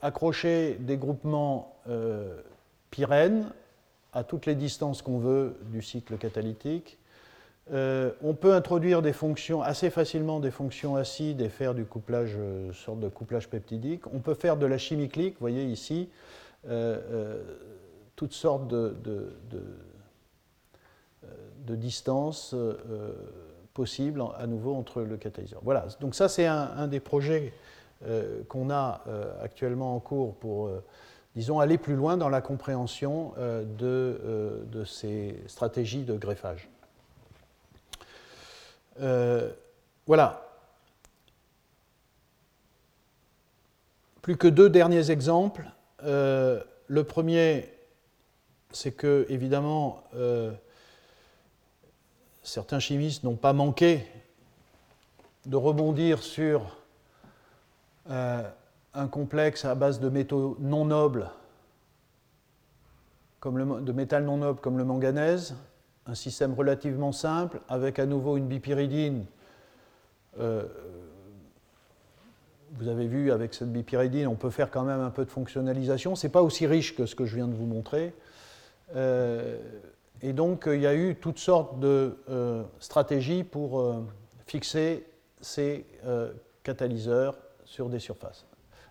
[0.00, 1.76] accrocher des groupements
[2.90, 3.50] pyrènes
[4.12, 6.98] à toutes les distances qu'on veut du cycle catalytique.
[7.70, 12.36] On peut introduire des fonctions assez facilement des fonctions acides et faire du couplage,
[12.72, 14.06] sorte de couplage peptidique.
[14.12, 16.08] On peut faire de la chimie clique, vous voyez ici,
[18.16, 18.94] toutes sortes de
[21.66, 23.12] de distance euh, euh,
[23.74, 25.60] possible à nouveau entre le catalyseur.
[25.64, 27.54] Voilà, donc ça c'est un, des projets
[28.06, 29.02] euh, qu'on a
[29.42, 30.70] actuellement en cours pour,
[31.34, 36.68] disons, aller plus loin dans la compréhension de, ces stratégies de greffage.
[40.06, 40.46] Voilà.
[44.20, 45.68] Plus que deux derniers exemples.
[46.02, 47.72] le premier,
[48.72, 50.04] c'est que, évidemment,
[52.42, 54.06] certains chimistes n'ont pas manqué
[55.46, 56.76] de rebondir sur
[58.10, 58.42] euh,
[58.94, 61.30] un complexe à base de métaux non nobles,
[63.44, 65.56] de métal non noble comme le manganèse,
[66.06, 69.24] un système relativement simple, avec à nouveau une bipyridine.
[70.38, 70.64] Euh,
[72.72, 76.16] vous avez vu, avec cette bipyridine, on peut faire quand même un peu de fonctionnalisation.
[76.16, 78.14] Ce n'est pas aussi riche que ce que je viens de vous montrer.
[78.96, 79.58] Euh,
[80.22, 84.02] et donc, il y a eu toutes sortes de euh, stratégies pour
[84.46, 85.06] fixer
[85.40, 85.84] ces
[86.62, 88.46] catalyseurs sur des surfaces.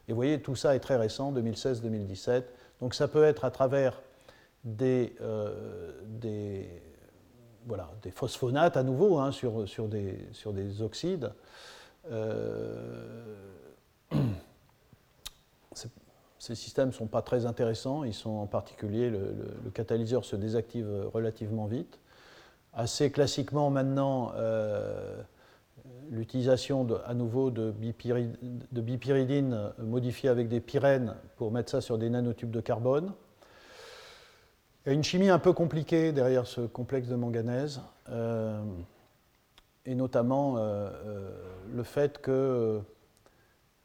[0.07, 2.43] Et vous voyez, tout ça est très récent, 2016-2017.
[2.81, 4.01] Donc, ça peut être à travers
[4.63, 5.15] des,
[6.05, 6.67] des,
[7.65, 11.31] voilà, des phosphonates à nouveau hein, sur, des, oxydes.
[16.39, 18.03] Ces systèmes ne sont pas très intéressants.
[18.03, 21.99] Ils sont en particulier, le, catalyseur se désactive relativement vite.
[22.73, 25.21] Assez classiquement maintenant, euh,
[26.09, 27.73] l'utilisation à nouveau de,
[28.71, 33.13] de bipyridine modifiée avec des pyrènes pour mettre ça sur des nanotubes de carbone.
[34.85, 38.59] Il y a une chimie un peu compliquée derrière ce complexe de manganèse, euh,
[39.85, 40.89] et notamment euh,
[41.71, 42.81] le fait que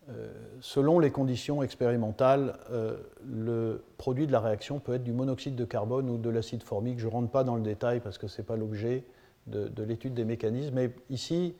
[0.08, 5.56] euh, selon les conditions expérimentales, euh, le produit de la réaction peut être du monoxyde
[5.56, 7.00] de carbone ou de l'acide formique.
[7.00, 9.04] Je ne rentre pas dans le détail parce que ce n'est pas l'objet
[9.48, 10.74] de, l'étude des mécanismes.
[10.74, 11.56] Mais ici,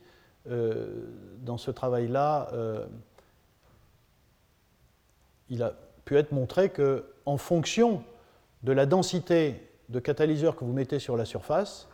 [0.49, 1.09] euh,
[1.41, 2.49] dans ce travail-là,
[5.49, 5.73] il a
[6.05, 8.03] pu être montré qu'en fonction
[8.63, 11.87] de la densité de catalyseur que vous mettez sur la surface,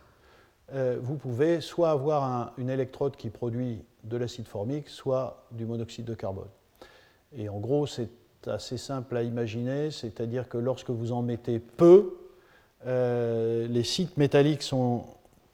[0.72, 6.14] vous pouvez soit avoir une électrode qui produit de l'acide formique, soit du monoxyde de
[6.14, 6.48] carbone.
[7.36, 8.10] Et en gros, c'est
[8.46, 12.16] assez simple à imaginer, c'est-à-dire que lorsque vous en mettez peu,
[12.86, 15.04] euh, les sites métalliques sont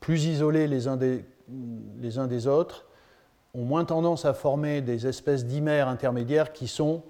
[0.00, 2.86] plus isolés les uns des, autres,
[3.54, 7.09] ont moins tendance à former des espèces dimères intermédiaires qui, sont, euh,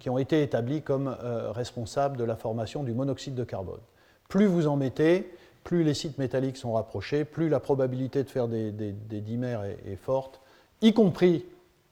[0.00, 3.80] qui ont été établis comme euh, responsables de la formation du monoxyde de carbone.
[4.28, 5.32] Plus vous en mettez,
[5.64, 10.40] plus les sites métalliques sont rapprochés, plus la probabilité de faire des, dimères est, forte,
[10.80, 11.44] y compris,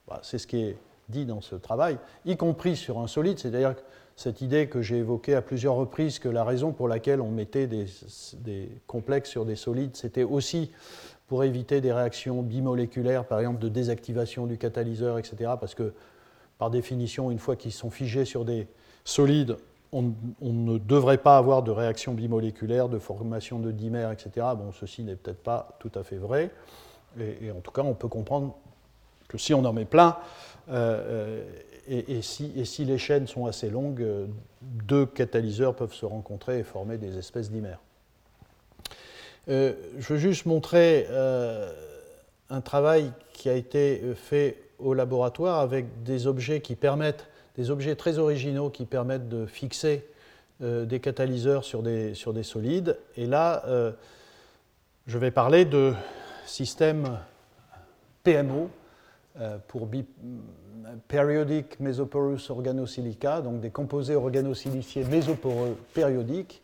[0.09, 0.77] bah, c'est ce qui est
[1.09, 3.75] dit dans ce travail, y compris sur un solide, c'est-à-dire
[4.16, 7.66] cette idée que j'ai évoquée à plusieurs reprises, que la raison pour laquelle on mettait
[7.66, 7.87] des,
[8.87, 10.71] complexes sur des solides, c'était aussi
[11.27, 15.95] pour éviter des réactions bimoléculaires, par exemple de désactivation du catalyseur, etc., parce que
[16.61, 18.69] par définition, une fois qu'ils sont figés sur des
[19.03, 19.57] solides,
[19.93, 24.47] on, ne devrait pas avoir de réaction bimoléculaire, de formation de dimères, etc.
[24.59, 26.51] Bon, ceci n'est peut-être pas tout à fait vrai.
[27.19, 28.55] Et, en tout cas, on peut comprendre
[29.27, 30.19] que si on en met plein,
[30.69, 31.43] euh,
[31.89, 34.07] et, si, et, si, les chaînes sont assez longues,
[34.61, 37.81] deux catalyseurs peuvent se rencontrer et former des espèces dimères.
[39.49, 39.73] je
[40.07, 41.07] veux juste montrer
[42.51, 47.26] un travail qui a été fait au laboratoire avec des objets qui permettent,
[47.57, 50.05] des objets très originaux qui permettent de fixer
[50.62, 52.99] euh, des catalyseurs sur des, sur des solides.
[53.16, 53.93] Et là, euh,
[55.07, 55.95] je vais parler de
[56.45, 57.18] systèmes
[58.24, 58.70] PMO
[59.41, 59.89] euh, pour
[61.09, 66.62] Periodic Mesoporous Organosilica, donc des composés organosiliciés mésoporeux périodiques,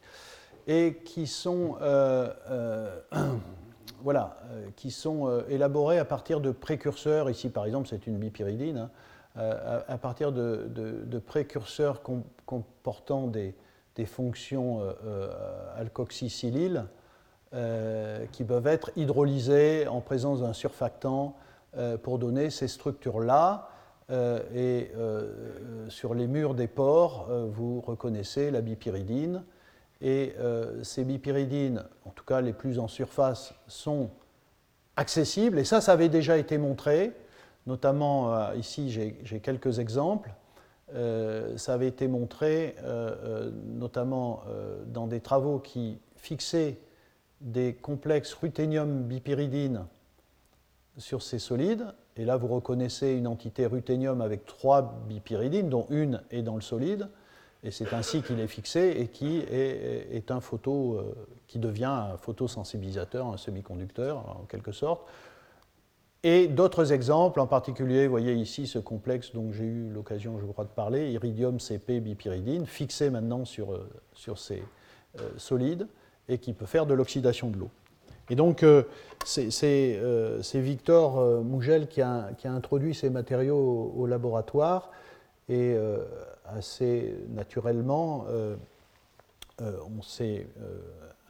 [0.67, 1.77] et qui sont
[4.07, 8.19] voilà, euh, qui sont euh, élaborés à partir de précurseurs, ici par exemple c'est une
[8.19, 8.91] bipyridine, hein,
[9.37, 12.03] euh, à, partir de, précurseurs
[12.47, 13.57] comportant des,
[14.05, 14.81] fonctions
[15.77, 16.85] alcoxysilyl
[18.31, 21.35] qui peuvent être hydrolysés en présence d'un surfactant
[22.03, 23.71] pour donner ces structures-là.
[24.55, 24.93] et
[25.89, 29.43] sur les murs des pores, vous reconnaissez la bipyridine.
[30.01, 34.11] Et euh, ces bipyridines, en tout cas les plus en surface, sont
[34.97, 35.59] accessibles.
[35.59, 37.13] Et ça, ça avait déjà été montré.
[37.67, 40.33] Notamment, euh, ici, j'ai quelques exemples.
[40.95, 42.77] Euh, ça avait été montré
[43.65, 44.45] notamment
[44.87, 46.79] dans des travaux qui fixaient
[47.41, 49.87] des complexes ruthénium bipyridine
[50.97, 51.87] sur ces solides.
[52.17, 56.63] Et là, vous reconnaissez une entité ruthénium avec trois bipyridines, dont une est dans le
[56.63, 57.09] solide.
[57.67, 61.15] Et c'est ainsi qu'il est fixé et qui est, un photo, euh,
[61.49, 65.03] qui devient un photosensibilisateur, un semi-conducteur en quelque sorte.
[66.23, 70.47] Et d'autres exemples, en particulier, vous voyez ici ce complexe dont j'ai eu l'occasion, je
[70.47, 74.63] crois, de parler, iridium CP bipyridine, fixé maintenant sur, euh, sur ces
[75.19, 75.89] euh, solides
[76.29, 77.71] et qui peut faire de l'oxydation de l'eau.
[78.31, 78.65] Et donc,
[79.25, 84.91] c'est Victor Mougel qui a, qui a, introduit ces matériaux au laboratoire
[85.49, 85.99] et euh,
[86.55, 88.57] assez naturellement, euh,
[89.61, 90.47] euh, on s'est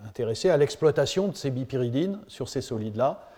[0.05, 3.29] intéressé à l'exploitation de ces bipyridines sur ces solides-là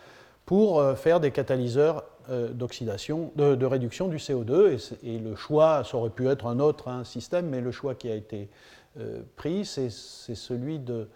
[0.47, 4.97] pour faire des catalyseurs d'oxydation, de, réduction du CO2.
[5.03, 8.11] Et, le choix, ça aurait pu être un autre un système, mais le choix qui
[8.11, 8.49] a été
[9.37, 11.09] pris, c'est celui de,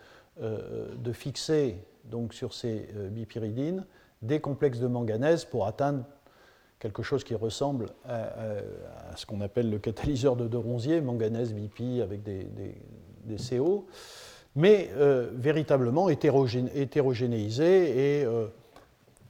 [1.13, 3.87] fixer donc, sur ces bipyridines
[4.21, 6.05] des complexes de manganèse pour atteindre
[6.83, 12.03] quelque chose qui ressemble à, ce qu'on appelle le catalyseur de De Ronzier, manganèse BP
[12.03, 12.49] avec des,
[13.37, 13.87] CO,
[14.57, 18.49] mais euh, véritablement hétérogénéisé et, euh,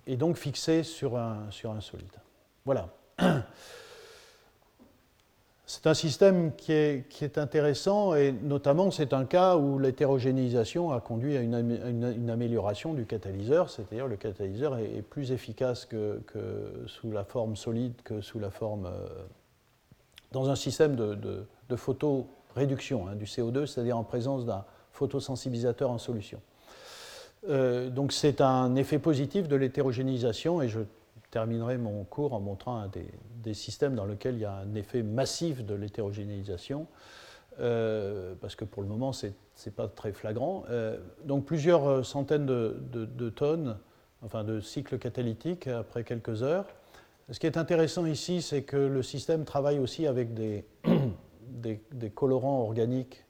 [0.06, 2.16] et, donc fixé sur un, sur un solide.
[2.64, 2.88] Voilà.
[5.64, 11.36] C'est un système qui est, intéressant et notamment c'est un cas où l'hétérogénéisation a conduit
[11.36, 16.20] à une, amélioration du catalyseur, c'est-à-dire le catalyseur est, plus efficace que,
[16.86, 19.08] sous la forme solide que sous la forme euh,
[20.32, 21.46] dans un système de,
[21.76, 26.40] photoréduction hein, du CO2, c'est-à-dire en présence d'un photosensibilisateur en solution.
[27.48, 30.80] Euh, donc c'est un effet positif de l'hétérogénéisation et je
[31.32, 32.86] terminerai mon cours en montrant
[33.42, 36.86] des, systèmes dans lesquels il y a un effet massif de l'hétérogénéisation,
[37.58, 40.64] euh, parce que pour le moment, ce n'est pas très flagrant.
[40.70, 43.78] Euh, donc plusieurs centaines de, tonnes,
[44.22, 46.66] enfin de cycles catalytiques après quelques heures.
[47.30, 50.64] Ce qui est intéressant ici, c'est que le système travaille aussi avec des,
[51.42, 53.24] des, colorants organiques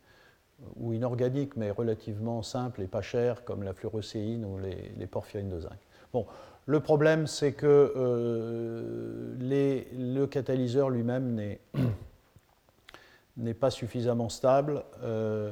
[0.77, 5.49] ou inorganiques, mais relativement simples et pas chers, comme la fluorocéine ou les, les porphyrines
[5.49, 5.79] de zinc.
[6.13, 6.27] Bon,
[6.67, 11.57] le problème, c'est que euh, le catalyseur lui-même
[13.37, 14.85] n'est pas suffisamment stable.
[15.03, 15.51] Euh,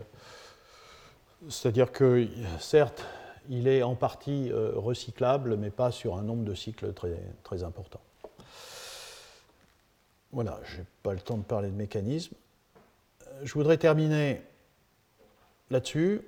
[1.48, 2.28] c'est-à-dire que,
[2.60, 3.04] certes,
[3.48, 7.64] il est en partie euh, recyclable, mais pas sur un nombre de cycles très, très
[7.64, 8.00] important.
[10.30, 12.34] Voilà, je n'ai pas le temps de parler de mécanisme.
[13.42, 14.42] Je voudrais terminer
[15.70, 16.22] là-dessus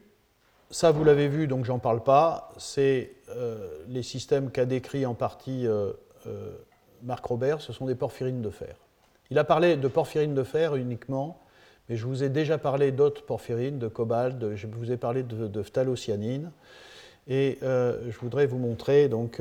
[0.73, 2.51] ça, vous l'avez vu, donc j'en parle pas.
[2.57, 5.93] C'est euh, les systèmes qu'a décrit en partie euh,
[6.27, 6.51] euh,
[7.03, 8.75] Marc Robert, ce sont des porphyrines de fer.
[9.31, 11.43] Il a parlé de porphyrines de fer uniquement,
[11.89, 15.47] mais je vous ai déjà parlé d'autres porphyrines, de cobalt, je vous ai parlé de,
[15.47, 16.51] de phthalocyanine.
[17.29, 19.41] Et je voudrais vous montrer donc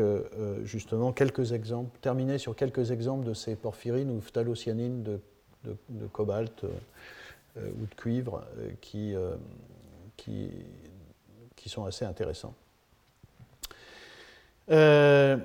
[0.64, 5.20] justement quelques exemples, terminer sur quelques exemples de ces porphyrines ou phthalocyanines de,
[5.66, 8.44] de, cobalt ou de cuivre
[8.82, 9.16] qui,
[10.16, 10.52] qui
[11.62, 12.54] qui sont assez intéressants.
[14.70, 15.38] Euh,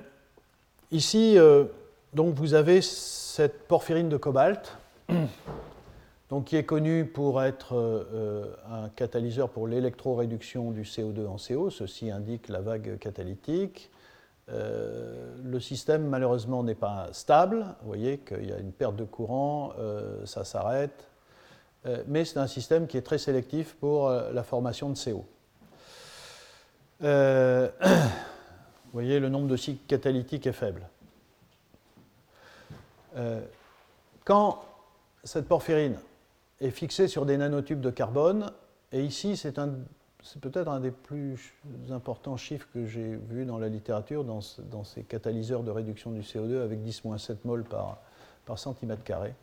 [0.91, 1.65] ici, euh,
[2.13, 4.77] donc vous avez cette porphyrine de cobalt,
[6.29, 8.05] donc qui est connue pour être
[8.69, 11.69] un catalyseur pour l'électroréduction du CO2 en CO.
[11.69, 13.91] Ceci indique la vague catalytique.
[14.49, 17.65] le système, malheureusement, n'est pas stable.
[17.81, 19.73] Vous voyez qu'il y a une perte de courant,
[20.25, 21.07] ça s'arrête,
[21.87, 25.25] euh, mais c'est un système qui est très sélectif pour euh, la formation de CO.
[27.03, 27.89] Euh, vous
[28.93, 30.87] voyez, le nombre de cycles catalytiques est faible.
[34.23, 34.63] quand
[35.23, 35.97] cette porphyrine
[36.61, 38.51] est fixée sur des nanotubes de carbone,
[38.91, 39.53] et ici c'est
[40.39, 41.53] peut-être un des plus
[41.91, 46.61] importants chiffres que j'ai vu dans la littérature, dans, ces catalyseurs de réduction du CO2
[46.61, 47.97] avec 10-7 mol par,
[48.57, 49.33] centimètre carré.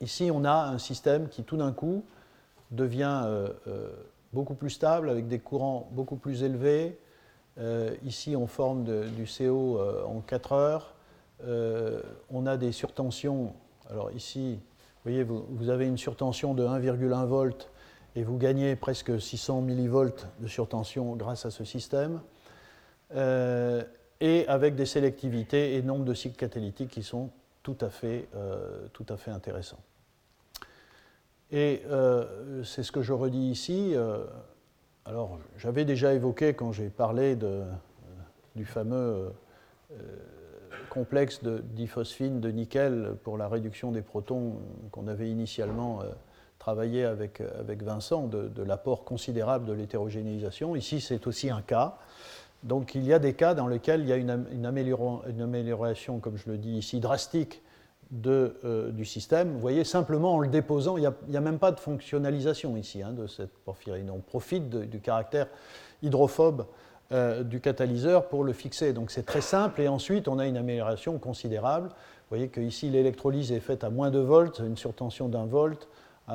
[0.00, 2.04] Ici, on a un système qui tout d'un coup
[2.70, 3.90] devient euh, euh,
[4.32, 6.98] beaucoup plus stable, avec des courants beaucoup plus élevés.
[7.58, 10.94] Euh, ici, on forme du CO en 4 heures.
[12.30, 13.54] on a des surtensions.
[13.90, 14.60] Alors ici,
[15.04, 17.70] vous voyez, vous, avez une surtension de 1,1 volt
[18.16, 22.20] et vous gagnez presque 600 millivolts de surtension grâce à ce système.
[24.20, 27.30] et avec des sélectivités et nombre de cycles catalytiques qui sont
[27.68, 29.78] tout à fait, euh, tout à fait intéressant.
[31.50, 33.92] Et euh, c'est ce que je redis ici.
[33.94, 34.24] Euh,
[35.04, 37.62] alors, j'avais déjà évoqué quand j'ai parlé de,
[38.56, 39.32] du fameux
[40.90, 44.56] complexe de diphosphine de nickel pour la réduction des protons
[44.90, 46.00] qu'on avait initialement
[46.58, 50.76] travaillé avec, avec Vincent, de l'apport considérable de l'hétérogénéisation.
[50.76, 51.96] Ici, c'est aussi un cas.
[52.62, 56.50] Donc il y a des cas dans lesquels il y a une, amélioration, comme je
[56.50, 57.62] le dis ici, drastique
[58.26, 59.52] euh, du système.
[59.52, 63.12] Vous voyez, simplement en le déposant, il n'y a, même pas de fonctionnalisation ici hein,
[63.12, 64.10] de cette porphyrine.
[64.10, 65.46] On profite du caractère
[66.02, 66.66] hydrophobe
[67.12, 68.92] euh, du catalyseur pour le fixer.
[68.92, 71.88] Donc c'est très simple et ensuite on a une amélioration considérable.
[71.88, 75.88] Vous voyez que ici l'électrolyse est faite à moins de volts, une surtension d'un volt.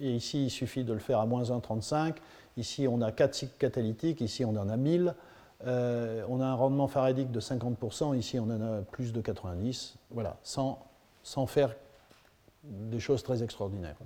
[0.00, 2.16] et ici il suffit de le faire à moins 1,35
[2.56, 5.14] Ici, on a 4 cycles catalytiques, ici, on en a 1000.
[5.64, 9.94] Euh, on a un rendement faradique de 50%, ici, on en a plus de 90%,
[10.10, 10.78] voilà, sans,
[11.46, 11.74] faire
[12.62, 13.96] des choses très extraordinaires.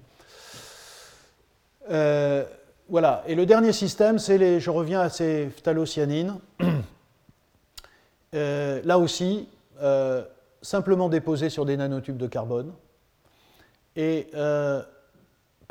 [1.90, 2.44] Euh,
[2.88, 6.38] voilà, et le dernier système, c'est je reviens à ces phthalocyanines.
[8.32, 9.48] Euh, là aussi,
[10.62, 12.72] simplement déposés sur des nanotubes de carbone.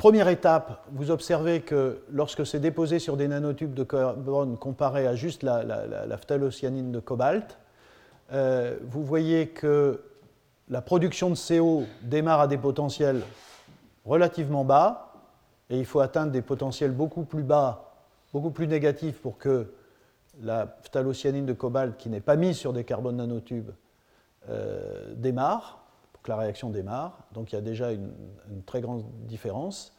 [0.00, 5.14] Première étape, vous observez que lorsque c'est déposé sur des nanotubes de carbone comparé à
[5.14, 7.58] juste la, phthalocyanine de cobalt,
[8.32, 10.00] euh, vous voyez que
[10.70, 13.20] la production de CO démarre à des potentiels
[14.06, 15.12] relativement bas,
[15.68, 17.92] et il faut atteindre des potentiels beaucoup plus bas,
[18.32, 19.70] beaucoup plus négatifs pour que
[20.40, 23.72] la phthalocyanine de cobalt, qui n'est pas mise sur des carbones nanotubes,
[24.48, 25.79] euh, démarre
[26.22, 27.18] que la réaction démarre.
[27.32, 28.12] Donc il y a déjà une,
[28.66, 29.92] très grande différence.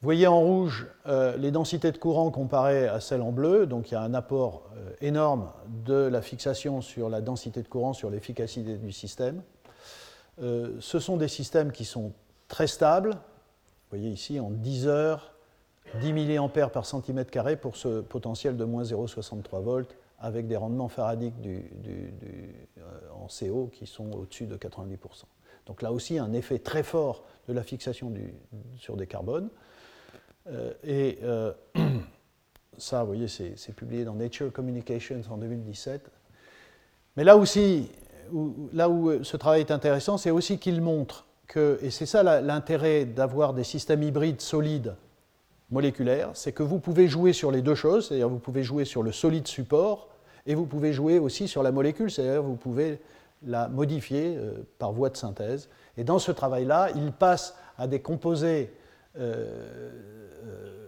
[0.00, 3.66] Vous voyez en rouge euh, les densités de courant comparées à celles en bleu.
[3.66, 5.50] Donc il y a un apport euh, énorme
[5.84, 9.42] de la fixation sur la densité de courant, sur l'efficacité du système.
[10.42, 12.12] Euh, ce sont des systèmes qui sont
[12.48, 13.10] très stables.
[13.10, 15.34] Vous voyez ici en 10 heures,
[16.00, 20.88] 10 mA par centimètre carré pour ce potentiel de moins 0,63 volts avec des rendements
[20.88, 22.80] faradiques euh,
[23.12, 24.96] en CO qui sont au-dessus de 90%.
[25.66, 28.12] Donc là aussi, un effet très fort de la fixation
[28.76, 29.48] sur des carbones.
[30.48, 31.52] Euh, et euh,
[32.78, 36.08] ça, vous voyez, c'est publié dans Nature Communications en 2017.
[37.16, 37.90] Mais là aussi,
[38.72, 43.04] là où ce travail est intéressant, c'est aussi qu'il montre que, et c'est ça l'intérêt
[43.04, 44.94] d'avoir des systèmes hybrides solides
[45.70, 49.02] moléculaires, c'est que vous pouvez jouer sur les deux choses, c'est-à-dire vous pouvez jouer sur
[49.02, 50.11] le solide support
[50.46, 53.00] et vous pouvez jouer aussi sur la molécule, c'est-à-dire vous pouvez
[53.44, 55.68] la modifier euh, par voie de synthèse.
[55.96, 58.72] Et dans ce travail-là, il passe à des composés
[59.18, 59.90] euh,
[60.44, 60.78] euh,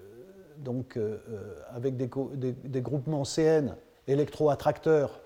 [0.59, 0.99] donc,
[1.75, 3.75] avec des, groupements CN
[4.09, 5.21] électroattracteurs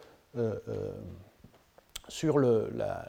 [2.09, 3.05] sur la.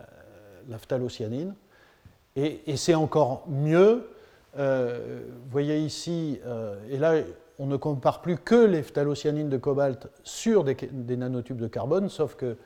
[2.36, 4.08] Et, et c'est encore mieux.
[4.56, 6.40] vous voyez ici,
[6.88, 7.16] et là
[7.60, 10.78] on ne compare plus que les phthalocyanines de cobalt sur des,
[11.18, 12.58] nanotubes de carbone, sauf que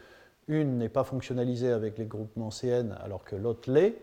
[0.47, 3.95] une n'est pas fonctionnalisée avec les groupements CN alors que l'autre l'est.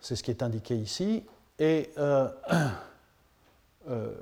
[0.00, 1.24] C'est ce qui est indiqué ici.
[1.58, 2.28] Et euh,
[3.88, 4.12] euh,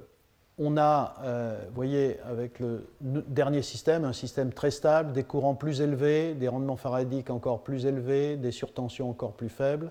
[0.58, 5.54] on a, euh, vous voyez, avec le dernier système, un système très stable, des courants
[5.54, 9.90] plus élevés, des rendements faradiques encore plus élevés, des surtensions encore plus faibles.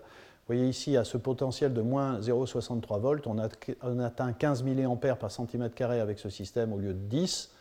[0.52, 5.32] Vous voyez ici, à ce potentiel de moins 0,63 volts, on, atteint 15 mA par
[5.32, 7.52] centimètre carré avec ce système au lieu de 10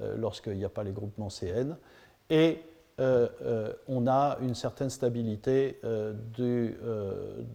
[0.00, 1.76] euh, lorsqu'il n'y a pas les groupements CN.
[2.28, 2.60] Et
[2.98, 6.74] on a une certaine stabilité de,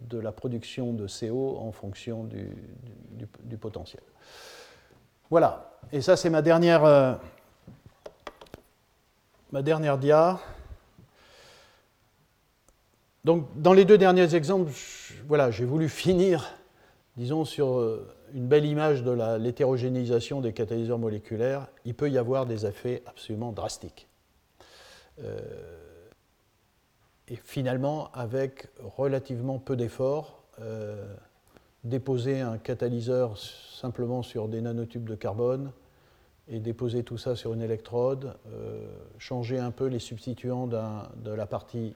[0.02, 2.56] de, la production de CO en fonction du,
[3.44, 4.02] du potentiel.
[5.30, 7.20] Voilà, et ça c'est ma dernière,
[9.52, 10.40] ma dernière dia.
[13.26, 14.72] Donc, dans les deux derniers exemples,
[15.28, 16.54] voilà, j'ai voulu finir,
[17.18, 21.66] disons, sur euh, une belle image de l'hétérogénéisation des catalyseurs moléculaires.
[21.86, 24.08] Il peut y avoir des effets absolument drastiques.
[25.24, 25.40] Euh,
[27.28, 31.04] et finalement, avec relativement peu d'efforts, euh,
[31.84, 35.72] déposer un catalyseur simplement sur des nanotubes de carbone
[36.48, 38.38] et déposer tout ça sur une électrode,
[39.18, 41.96] changer un peu les substituants de la partie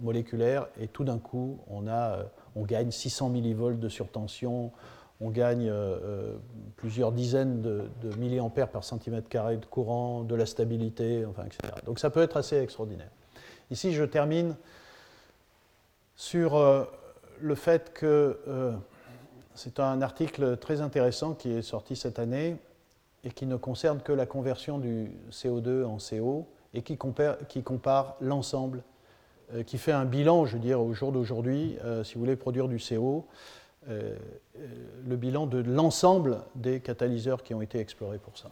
[0.00, 2.24] moléculaire et tout d'un coup, on, a, euh,
[2.56, 4.72] on gagne 600 millivolts de surtension,
[5.20, 6.36] on gagne euh, euh,
[6.76, 11.74] plusieurs dizaines de, milliampères par centimètre carré de courant, de la stabilité, enfin, etc.
[11.84, 13.10] Donc ça peut être assez extraordinaire.
[13.70, 14.56] Ici, je termine
[16.16, 16.86] sur
[17.40, 18.40] le fait que
[19.54, 22.56] c'est un article très intéressant qui est sorti cette année
[23.22, 27.62] et qui ne concerne que la conversion du CO2 en CO et qui compare, qui
[27.62, 28.82] compare l'ensemble
[29.66, 32.68] qui fait un bilan, je veux dire, au jour d'aujourd'hui, euh, si vous voulez produire
[32.68, 33.26] du CO,
[33.88, 34.16] euh,
[35.06, 38.50] le bilan de l'ensemble des catalyseurs qui ont été explorés pour ça.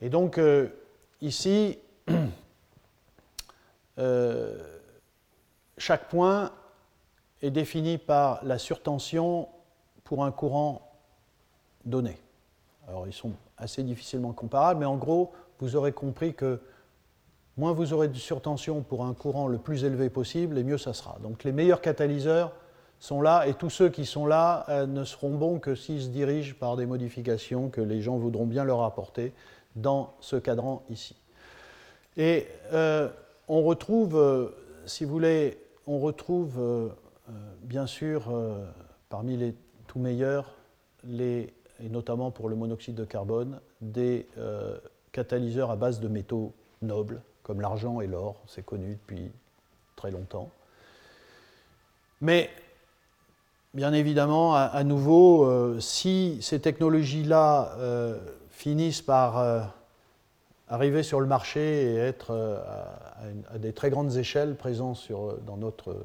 [0.00, 0.40] Et donc,
[1.20, 1.78] ici,
[5.78, 6.50] chaque point
[7.42, 9.48] est défini par la surtension
[10.02, 10.90] pour un courant
[11.84, 12.18] donné.
[12.88, 16.60] Alors, ils sont assez difficilement comparables, mais en gros, vous aurez compris que
[17.56, 20.92] moins vous aurez de surtension pour un courant le plus élevé possible, et mieux ça
[20.92, 21.18] sera.
[21.22, 22.52] Donc les meilleurs catalyseurs
[22.98, 26.08] sont là, et tous ceux qui sont là euh, ne seront bons que s'ils se
[26.08, 29.32] dirigent par des modifications que les gens voudront bien leur apporter
[29.76, 31.16] dans ce cadran ici.
[32.16, 33.08] Et euh,
[33.48, 34.48] on retrouve, euh,
[34.86, 36.90] si vous voulez, on retrouve
[37.62, 38.32] bien sûr
[39.10, 39.54] parmi les
[39.86, 40.54] tout meilleurs,
[41.06, 41.52] et
[41.90, 44.26] notamment pour le monoxyde de carbone, des
[45.12, 49.30] catalyseurs à base de métaux nobles, comme l'argent et l'or, c'est connu depuis
[49.94, 50.50] très longtemps.
[52.20, 52.50] Mais,
[53.74, 58.18] bien évidemment, à, nouveau, euh, si ces technologies-là euh,
[58.50, 59.60] finissent par euh,
[60.68, 62.32] arriver sur le marché et être
[63.52, 65.96] à, des très grandes échelles présentes sur, dans, notre,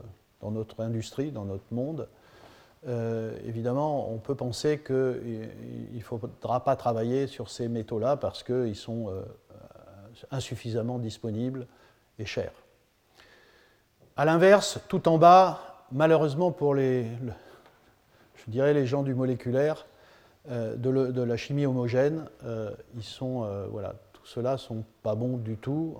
[0.41, 2.07] dans notre industrie, dans notre monde,
[3.45, 5.49] évidemment, on peut penser qu'il
[5.93, 9.11] ne faudra pas travailler sur ces métaux-là parce qu'ils sont
[10.31, 11.67] insuffisamment disponibles
[12.17, 12.53] et chers.
[14.17, 17.05] A l'inverse, tout en bas, malheureusement pour les,
[18.35, 19.85] je dirais les gens du moléculaire,
[20.49, 25.37] euh, de, la chimie homogène, euh, ils sont, euh, voilà, tout cela sont pas bons
[25.37, 25.95] du tout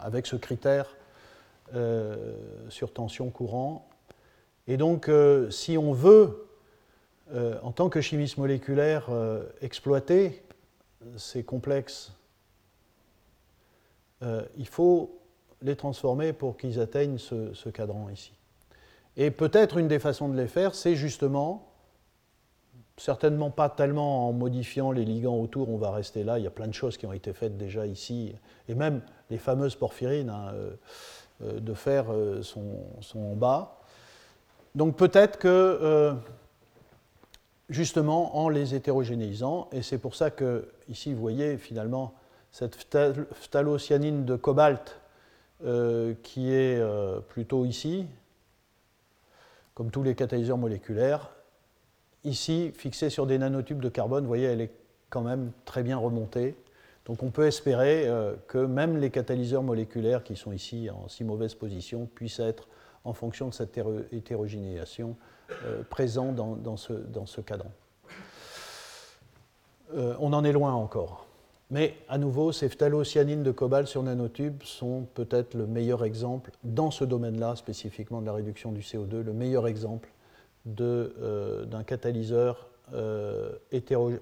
[0.00, 0.96] avec ce critère
[2.68, 3.88] sur tension courant.
[4.68, 5.10] Et donc,
[5.50, 6.46] si on veut,
[7.34, 9.08] en tant que chimiste moléculaire,
[9.60, 10.44] exploiter
[11.16, 12.12] ces complexes
[14.22, 15.20] euh, il faut
[15.62, 18.32] les transformer pour qu'ils atteignent ce, cadran ici.
[19.16, 21.68] Et peut-être une des façons de les faire, c'est justement,
[22.96, 26.50] certainement pas tellement en modifiant les ligands autour, on va rester là, il y a
[26.50, 28.34] plein de choses qui ont été faites déjà ici,
[28.68, 29.00] et même
[29.30, 30.70] les fameuses porphyrines hein, euh,
[31.42, 32.06] euh, de fer
[32.42, 33.78] sont, en bas.
[34.74, 36.14] Donc peut-être que,
[37.70, 42.12] justement, en les hétérogénéisant, et c'est pour ça que, ici, vous voyez, finalement,
[42.56, 42.76] cette
[43.34, 44.98] phthalocyanine de cobalt
[45.66, 48.06] euh, qui est euh, plutôt ici,
[49.74, 51.32] comme tous les catalyseurs moléculaires.
[52.24, 54.72] Ici, fixée sur des nanotubes de carbone, vous voyez, elle est
[55.10, 56.56] quand même très bien remontée.
[57.04, 61.24] Donc on peut espérer euh, que même les catalyseurs moléculaires qui sont ici en si
[61.24, 62.68] mauvaise position puissent être,
[63.04, 63.78] en fonction de cette
[64.12, 65.14] hétérogénéisation,
[65.90, 67.70] présents dans, dans, ce, dans ce cadran.
[69.94, 71.25] on en est loin encore.
[71.70, 76.92] Mais à nouveau, ces phthalocyanines de cobalt sur nanotubes sont peut-être le meilleur exemple, dans
[76.92, 80.10] ce domaine-là spécifiquement de la réduction du CO2, le meilleur exemple
[80.80, 83.50] euh, d'un catalyseur euh,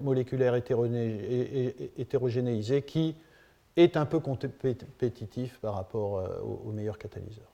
[0.01, 3.15] moléculaire hétérogénéisé qui
[3.75, 7.51] est un peu compétitif par rapport euh, aux, meilleurs catalyseurs.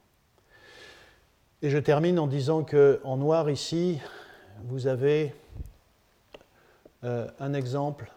[1.62, 4.00] Et je termine en disant qu'en noir ici,
[4.64, 5.36] vous avez
[7.04, 8.10] un exemple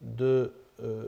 [0.00, 1.06] de euh,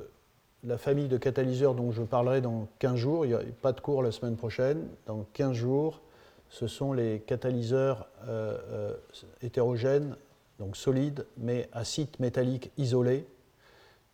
[0.65, 3.25] la famille de catalyseurs dont je parlerai dans 15 jours.
[3.25, 4.89] Il n'y a pas de cours la semaine prochaine.
[5.07, 6.01] Dans 15 jours,
[6.49, 8.95] ce sont les catalyseurs euh, euh,
[9.43, 10.17] hétérogènes,
[10.59, 13.25] donc solides, mais à site métallique isolé.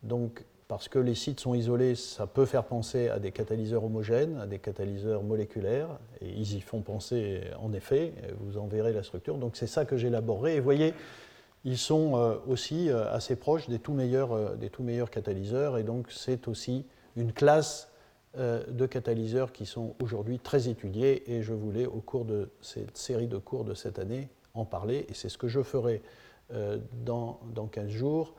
[0.03, 4.37] Donc parce que les sites sont isolés, ça peut faire penser à des catalyseurs homogènes,
[4.39, 5.89] à des catalyseurs moléculaires,
[6.21, 9.37] et ils y font penser en effet, vous en verrez la structure.
[9.37, 10.55] Donc c'est ça que j'élaborerai.
[10.55, 10.95] Et voyez,
[11.65, 15.83] ils sont euh, aussi euh, assez proches des tout meilleurs, euh, des meilleurs catalyseurs, et
[15.83, 16.85] donc c'est aussi
[17.17, 17.89] une classe
[18.37, 23.27] de catalyseurs qui sont aujourd'hui très étudiés, et je voulais, au cours de cette série
[23.27, 26.01] de cours de cette année, en parler, et c'est ce que je ferai
[27.05, 28.33] dans, dans 15 jours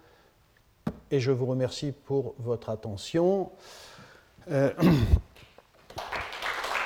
[1.11, 3.51] et je vous remercie pour votre attention.